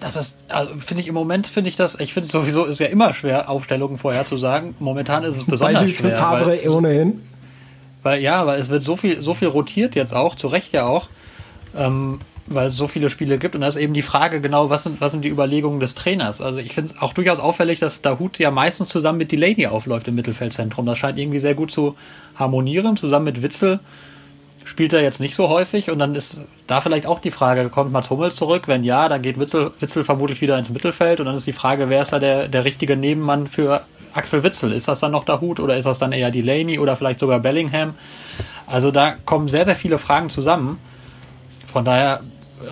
[0.00, 2.86] Das ist, also finde ich im Moment finde ich das, ich finde sowieso ist ja
[2.86, 4.74] immer schwer, Aufstellungen vorherzusagen.
[4.78, 6.16] Momentan ist es besonders Bei schwer.
[6.16, 7.22] Favre weil, ohnehin.
[8.02, 10.84] Weil ja, weil es wird so viel, so viel rotiert jetzt auch, zu Recht ja
[10.84, 11.08] auch,
[11.74, 13.54] ähm, weil es so viele Spiele gibt.
[13.54, 16.42] Und da ist eben die Frage genau, was sind, was sind die Überlegungen des Trainers?
[16.42, 20.08] Also ich finde es auch durchaus auffällig, dass Dahut ja meistens zusammen mit Delaney aufläuft
[20.08, 20.84] im Mittelfeldzentrum.
[20.84, 21.96] Das scheint irgendwie sehr gut zu
[22.34, 23.80] harmonieren, zusammen mit Witzel
[24.66, 27.92] spielt er jetzt nicht so häufig und dann ist da vielleicht auch die Frage, kommt
[27.92, 28.64] Mats Hummels zurück?
[28.66, 31.88] Wenn ja, dann geht Witzel, Witzel vermutlich wieder ins Mittelfeld und dann ist die Frage,
[31.88, 34.72] wer ist da der, der richtige Nebenmann für Axel Witzel?
[34.72, 37.38] Ist das dann noch der Hut oder ist das dann eher Delaney oder vielleicht sogar
[37.38, 37.94] Bellingham?
[38.66, 40.80] Also da kommen sehr, sehr viele Fragen zusammen.
[41.68, 42.20] Von daher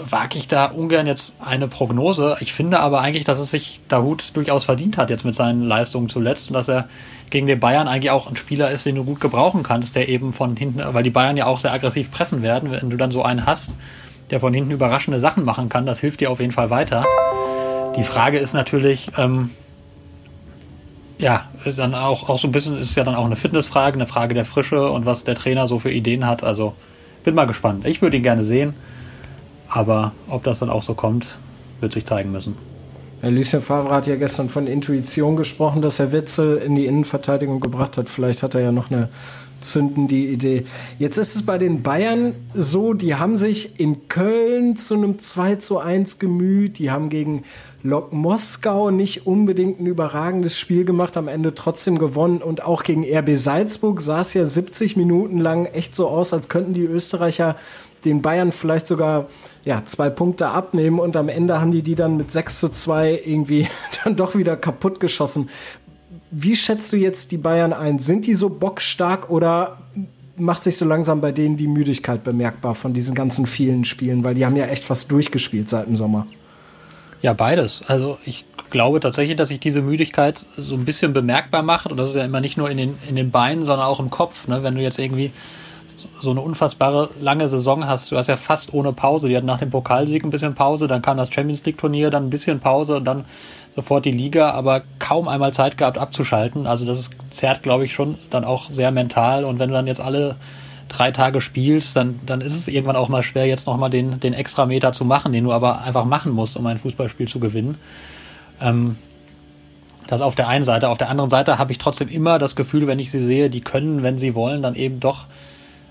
[0.09, 2.37] wage ich da ungern jetzt eine Prognose.
[2.41, 6.09] Ich finde aber eigentlich, dass es sich Dahut durchaus verdient hat jetzt mit seinen Leistungen
[6.09, 6.89] zuletzt und dass er
[7.31, 10.33] gegen den Bayern eigentlich auch ein Spieler ist, den du gut gebrauchen kannst, der eben
[10.33, 13.23] von hinten, weil die Bayern ja auch sehr aggressiv pressen werden, wenn du dann so
[13.23, 13.75] einen hast,
[14.31, 17.05] der von hinten überraschende Sachen machen kann, das hilft dir auf jeden Fall weiter.
[17.97, 19.51] Die Frage ist natürlich, ähm,
[21.19, 21.45] ja,
[21.77, 24.45] dann auch, auch so ein bisschen ist ja dann auch eine Fitnessfrage, eine Frage der
[24.45, 26.43] Frische und was der Trainer so für Ideen hat.
[26.43, 26.75] Also
[27.23, 27.87] bin mal gespannt.
[27.87, 28.75] Ich würde ihn gerne sehen,
[29.75, 31.27] aber ob das dann auch so kommt,
[31.81, 32.55] wird sich zeigen müssen.
[33.23, 37.99] Lucien Favre hat ja gestern von Intuition gesprochen, dass er Witzel in die Innenverteidigung gebracht
[37.99, 38.09] hat.
[38.09, 39.09] Vielleicht hat er ja noch eine
[39.61, 40.67] zündende Idee.
[40.99, 45.57] Jetzt ist es bei den Bayern so, die haben sich in Köln zu einem 2
[45.57, 46.79] zu 1 gemüht.
[46.79, 47.43] Die haben gegen
[47.83, 52.43] Lok Moskau nicht unbedingt ein überragendes Spiel gemacht, am Ende trotzdem gewonnen.
[52.43, 56.49] Und auch gegen RB Salzburg sah es ja 70 Minuten lang echt so aus, als
[56.49, 57.57] könnten die Österreicher
[58.05, 59.29] den Bayern vielleicht sogar
[59.65, 63.23] ja, zwei Punkte abnehmen und am Ende haben die die dann mit 6 zu 2
[63.25, 63.69] irgendwie
[64.05, 65.49] dann doch wieder kaputt geschossen.
[66.31, 67.99] Wie schätzt du jetzt die Bayern ein?
[67.99, 69.79] Sind die so bockstark oder
[70.37, 74.25] macht sich so langsam bei denen die Müdigkeit bemerkbar von diesen ganzen vielen Spielen?
[74.25, 76.27] Weil die haben ja echt fast durchgespielt seit dem Sommer.
[77.23, 77.83] Ja, beides.
[77.87, 81.91] Also ich glaube tatsächlich, dass sich diese Müdigkeit so ein bisschen bemerkbar macht.
[81.91, 84.11] Und das ist ja immer nicht nur in den, in den Beinen, sondern auch im
[84.11, 84.49] Kopf.
[84.49, 84.63] Ne?
[84.63, 85.31] Wenn du jetzt irgendwie
[86.21, 88.11] so eine unfassbare lange Saison hast.
[88.13, 89.29] Du hast ja fast ohne Pause.
[89.29, 92.27] Die hatten nach dem Pokalsieg ein bisschen Pause, dann kam das Champions League Turnier, dann
[92.27, 93.25] ein bisschen Pause und dann
[93.75, 96.67] sofort die Liga, aber kaum einmal Zeit gehabt abzuschalten.
[96.67, 99.45] Also das ist, zerrt, glaube ich, schon dann auch sehr mental.
[99.45, 100.37] Und wenn du dann jetzt alle
[100.89, 104.33] drei Tage spielst, dann, dann ist es irgendwann auch mal schwer, jetzt nochmal den, den
[104.33, 107.79] extra Meter zu machen, den du aber einfach machen musst, um ein Fußballspiel zu gewinnen.
[108.61, 108.97] Ähm,
[110.07, 110.89] das auf der einen Seite.
[110.89, 113.63] Auf der anderen Seite habe ich trotzdem immer das Gefühl, wenn ich sie sehe, die
[113.63, 115.25] können, wenn sie wollen, dann eben doch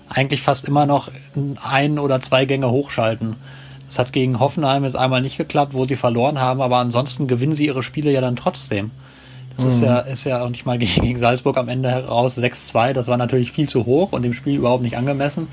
[0.08, 1.10] eigentlich fast immer noch
[1.62, 3.36] ein oder zwei Gänge hochschalten.
[3.86, 7.54] Das hat gegen Hoffenheim jetzt einmal nicht geklappt, wo sie verloren haben, aber ansonsten gewinnen
[7.54, 8.90] sie ihre Spiele ja dann trotzdem.
[9.56, 9.70] Das mhm.
[9.70, 12.92] ist ja, ist ja auch nicht mal gegen, Salzburg am Ende heraus 6-2.
[12.92, 15.48] Das war natürlich viel zu hoch und dem Spiel überhaupt nicht angemessen.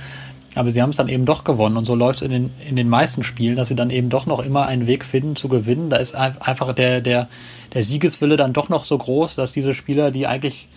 [0.55, 2.75] aber sie haben es dann eben doch gewonnen und so läuft es in den, in
[2.75, 5.89] den meisten Spielen, dass sie dann eben doch noch immer einen Weg finden zu gewinnen.
[5.89, 7.27] Da ist einfach der, der,
[7.73, 10.67] der Siegeswille dann doch noch so groß, dass diese Spieler, die eigentlich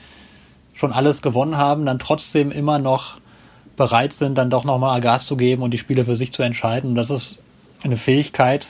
[0.75, 3.17] schon alles gewonnen haben, dann trotzdem immer noch
[3.77, 6.91] bereit sind, dann doch nochmal Gas zu geben und die Spiele für sich zu entscheiden.
[6.91, 7.39] Und das ist
[7.83, 8.67] eine Fähigkeit,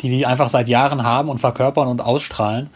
[0.00, 2.70] die die einfach seit Jahren haben und verkörpern und ausstrahlen.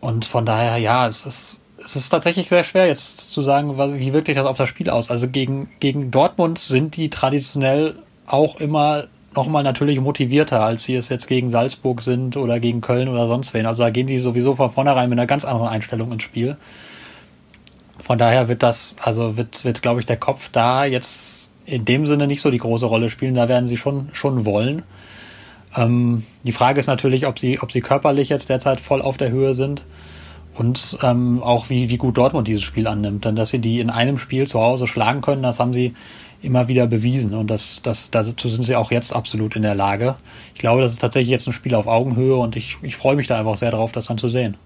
[0.00, 4.12] Und von daher, ja, es ist, es ist tatsächlich sehr schwer jetzt zu sagen, wie
[4.12, 5.10] wirkt sich das auf das Spiel aus.
[5.10, 7.96] Also gegen, gegen Dortmund sind die traditionell
[8.26, 13.08] auch immer nochmal natürlich motivierter, als sie es jetzt gegen Salzburg sind oder gegen Köln
[13.08, 13.66] oder sonst wen.
[13.66, 16.56] Also da gehen die sowieso von vornherein mit einer ganz anderen Einstellung ins Spiel.
[18.00, 22.06] Von daher wird das, also wird, wird, glaube ich, der Kopf da jetzt in dem
[22.06, 23.34] Sinne nicht so die große Rolle spielen.
[23.34, 24.82] Da werden sie schon, schon wollen.
[25.76, 29.30] Ähm, die Frage ist natürlich, ob sie, ob sie körperlich jetzt derzeit voll auf der
[29.30, 29.82] Höhe sind
[30.54, 33.24] und ähm, auch wie, wie gut Dortmund dieses Spiel annimmt.
[33.24, 35.94] Denn dass sie die in einem Spiel zu Hause schlagen können, das haben sie
[36.42, 40.16] immer wieder bewiesen und das, das, dazu sind sie auch jetzt absolut in der Lage.
[40.54, 43.26] Ich glaube, das ist tatsächlich jetzt ein Spiel auf Augenhöhe und ich, ich freue mich
[43.26, 44.56] da einfach sehr darauf, das dann zu sehen.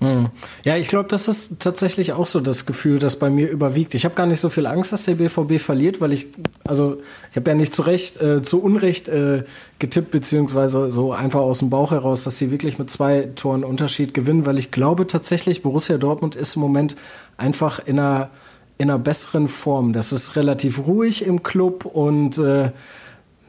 [0.00, 0.28] Hm.
[0.62, 3.94] Ja, ich glaube, das ist tatsächlich auch so das Gefühl, das bei mir überwiegt.
[3.94, 6.28] Ich habe gar nicht so viel Angst, dass der BVB verliert, weil ich,
[6.64, 6.98] also
[7.30, 9.42] ich habe ja nicht zu Recht, äh, zu Unrecht äh,
[9.80, 14.14] getippt, beziehungsweise so einfach aus dem Bauch heraus, dass sie wirklich mit zwei Toren Unterschied
[14.14, 16.94] gewinnen, weil ich glaube tatsächlich, Borussia Dortmund ist im Moment
[17.36, 18.30] einfach in einer,
[18.78, 19.92] in einer besseren Form.
[19.92, 22.70] Das ist relativ ruhig im Club und äh,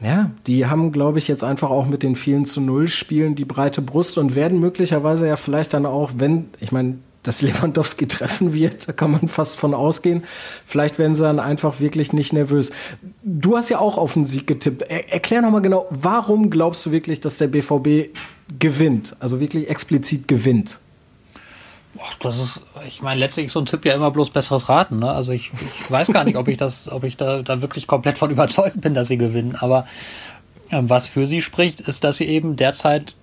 [0.02, 3.44] ja, die haben, glaube ich, jetzt einfach auch mit den vielen zu Null Spielen die
[3.44, 8.54] breite Brust und werden möglicherweise ja vielleicht dann auch, wenn, ich meine, dass Lewandowski treffen
[8.54, 10.24] wird, da kann man fast von ausgehen.
[10.64, 12.72] Vielleicht werden sie dann einfach wirklich nicht nervös.
[13.22, 14.82] Du hast ja auch auf den Sieg getippt.
[14.82, 18.16] Er erklär nochmal genau, warum glaubst du wirklich, dass der BVB
[18.58, 19.16] gewinnt?
[19.20, 20.79] Also wirklich explizit gewinnt?
[22.20, 25.00] Das ist, ich meine, letztlich ist so ein Tipp ja immer bloß besseres Raten.
[25.00, 25.10] Ne?
[25.10, 28.18] Also ich, ich weiß gar nicht, ob ich das, ob ich da, da wirklich komplett
[28.18, 29.56] von überzeugt bin, dass sie gewinnen.
[29.56, 29.86] Aber
[30.70, 33.14] ähm, was für sie spricht, ist, dass sie eben derzeit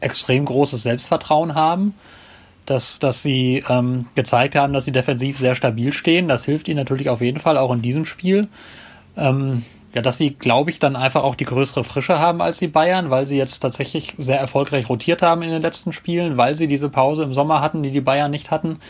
[0.00, 1.94] extrem großes Selbstvertrauen haben,
[2.66, 6.28] dass, dass sie ähm, gezeigt haben, dass sie defensiv sehr stabil stehen.
[6.28, 8.48] Das hilft ihnen natürlich auf jeden Fall auch in diesem Spiel.
[9.16, 9.64] Ähm,
[9.94, 13.10] ja, dass sie, glaube ich, dann einfach auch die größere Frische haben als die Bayern,
[13.10, 16.88] weil sie jetzt tatsächlich sehr erfolgreich rotiert haben in den letzten Spielen, weil sie diese
[16.88, 18.80] Pause im Sommer hatten, die die Bayern nicht hatten.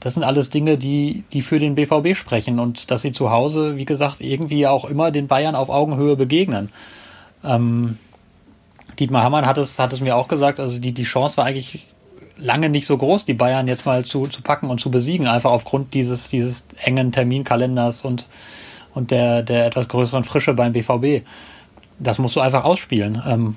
[0.00, 3.76] Das sind alles Dinge, die, die für den BVB sprechen und dass sie zu Hause,
[3.76, 6.70] wie gesagt, irgendwie auch immer den Bayern auf Augenhöhe begegnen.
[7.44, 7.98] Ähm,
[8.98, 11.86] Dietmar Hammann hat es, hat es mir auch gesagt, also die, die Chance war eigentlich
[12.38, 15.50] lange nicht so groß, die Bayern jetzt mal zu, zu packen und zu besiegen, einfach
[15.50, 18.26] aufgrund dieses, dieses engen Terminkalenders und
[18.94, 21.24] und der, der etwas größeren Frische beim BVB.
[21.98, 23.22] Das musst du einfach ausspielen.
[23.26, 23.56] Ähm,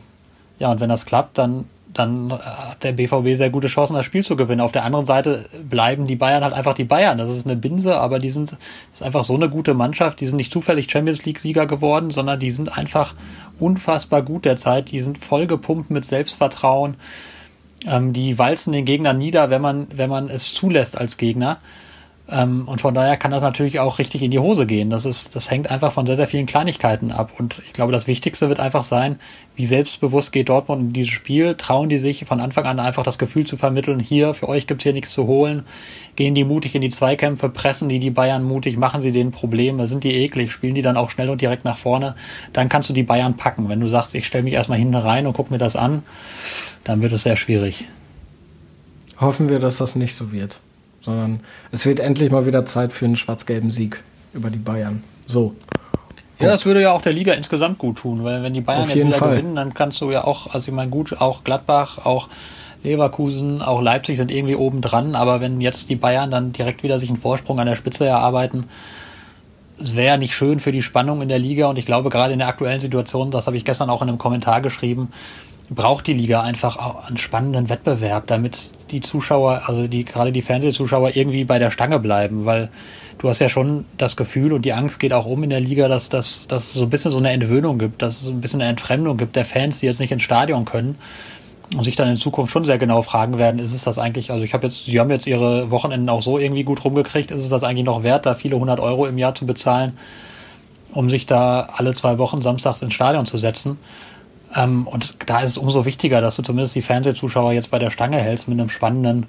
[0.59, 4.23] ja, und wenn das klappt, dann, dann hat der BVB sehr gute Chancen, das Spiel
[4.23, 4.61] zu gewinnen.
[4.61, 7.17] Auf der anderen Seite bleiben die Bayern halt einfach die Bayern.
[7.17, 8.57] Das ist eine Binse, aber die sind,
[8.93, 10.19] ist einfach so eine gute Mannschaft.
[10.19, 13.15] Die sind nicht zufällig Champions League Sieger geworden, sondern die sind einfach
[13.59, 14.91] unfassbar gut derzeit.
[14.91, 16.95] Die sind voll gepumpt mit Selbstvertrauen.
[17.85, 21.57] Ähm, die walzen den Gegner nieder, wenn man, wenn man es zulässt als Gegner.
[22.31, 24.89] Ähm, und von daher kann das natürlich auch richtig in die Hose gehen.
[24.89, 27.31] Das ist, das hängt einfach von sehr, sehr vielen Kleinigkeiten ab.
[27.37, 29.19] Und ich glaube, das Wichtigste wird einfach sein,
[29.57, 31.55] wie selbstbewusst geht Dortmund in dieses Spiel?
[31.55, 34.83] Trauen die sich von Anfang an einfach das Gefühl zu vermitteln, hier, für euch gibt's
[34.83, 35.63] hier nichts zu holen?
[36.15, 39.87] Gehen die mutig in die Zweikämpfe, pressen die die Bayern mutig, machen sie denen Probleme,
[39.87, 42.15] sind die eklig, spielen die dann auch schnell und direkt nach vorne?
[42.53, 43.67] Dann kannst du die Bayern packen.
[43.67, 46.03] Wenn du sagst, ich stelle mich erstmal hinten rein und guck mir das an,
[46.85, 47.87] dann wird es sehr schwierig.
[49.19, 50.59] Hoffen wir, dass das nicht so wird
[51.01, 51.41] sondern
[51.71, 55.03] es wird endlich mal wieder Zeit für einen schwarz-gelben Sieg über die Bayern.
[55.25, 55.55] So.
[56.39, 58.95] Ja, das würde ja auch der Liga insgesamt gut tun, weil wenn die Bayern jetzt
[58.95, 59.37] wieder Fall.
[59.37, 62.29] gewinnen, dann kannst du ja auch, also ich meine, gut, auch Gladbach, auch
[62.83, 66.99] Leverkusen, auch Leipzig sind irgendwie oben dran, aber wenn jetzt die Bayern dann direkt wieder
[66.99, 68.65] sich einen Vorsprung an der Spitze erarbeiten,
[69.79, 72.39] es wäre nicht schön für die Spannung in der Liga und ich glaube gerade in
[72.39, 75.09] der aktuellen Situation, das habe ich gestern auch in einem Kommentar geschrieben,
[75.69, 78.57] braucht die Liga einfach einen spannenden Wettbewerb, damit
[78.91, 82.69] die Zuschauer, also die gerade die Fernsehzuschauer irgendwie bei der Stange bleiben, weil
[83.17, 85.87] du hast ja schon das Gefühl und die Angst geht auch um in der Liga,
[85.87, 88.61] dass das dass es so ein bisschen so eine Entwöhnung gibt, dass es ein bisschen
[88.61, 90.97] eine Entfremdung gibt der Fans, die jetzt nicht ins Stadion können
[91.75, 94.43] und sich dann in Zukunft schon sehr genau fragen werden, ist es das eigentlich, also
[94.43, 97.49] ich habe jetzt, sie haben jetzt ihre Wochenenden auch so irgendwie gut rumgekriegt, ist es
[97.49, 99.97] das eigentlich noch wert, da viele hundert Euro im Jahr zu bezahlen,
[100.93, 103.77] um sich da alle zwei Wochen samstags ins Stadion zu setzen?
[104.55, 107.91] Ähm, und da ist es umso wichtiger, dass du zumindest die Fernsehzuschauer jetzt bei der
[107.91, 109.27] Stange hältst mit einem spannenden,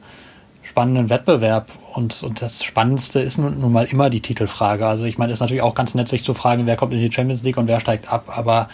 [0.63, 1.69] spannenden Wettbewerb.
[1.93, 4.87] Und, und das Spannendste ist nun, nun mal immer die Titelfrage.
[4.87, 7.13] Also ich meine, ist natürlich auch ganz nett, sich zu fragen, wer kommt in die
[7.13, 8.33] Champions League und wer steigt ab.
[8.37, 8.69] Aber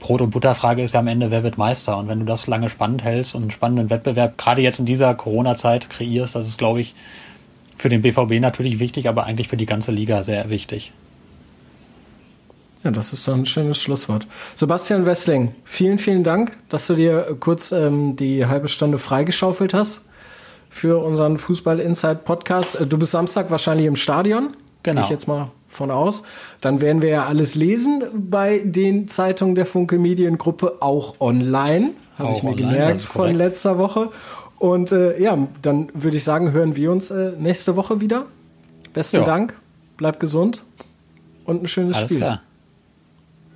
[0.00, 1.96] Brot- und Butterfrage ist ja am Ende, wer wird Meister?
[1.96, 5.14] Und wenn du das lange spannend hältst und einen spannenden Wettbewerb gerade jetzt in dieser
[5.14, 6.94] Corona-Zeit kreierst, das ist, glaube ich,
[7.76, 10.92] für den BVB natürlich wichtig, aber eigentlich für die ganze Liga sehr wichtig.
[12.84, 14.26] Ja, das ist doch ein schönes Schlusswort.
[14.56, 20.08] Sebastian Wessling, vielen, vielen Dank, dass du dir kurz ähm, die halbe Stunde freigeschaufelt hast
[20.68, 22.78] für unseren Fußball Inside Podcast.
[22.88, 24.56] Du bist Samstag wahrscheinlich im Stadion.
[24.82, 24.96] Genau.
[25.00, 26.22] Gehe ich jetzt mal von aus.
[26.60, 31.90] Dann werden wir ja alles lesen bei den Zeitungen der Funke Mediengruppe, auch online.
[32.18, 34.10] Habe ich mir online, gemerkt von letzter Woche.
[34.58, 38.26] Und äh, ja, dann würde ich sagen, hören wir uns äh, nächste Woche wieder.
[38.92, 39.24] Besten Ja.
[39.24, 39.54] Dank.
[39.96, 40.62] Bleib gesund
[41.44, 42.18] und ein schönes Alles Spiel.
[42.18, 42.42] klar.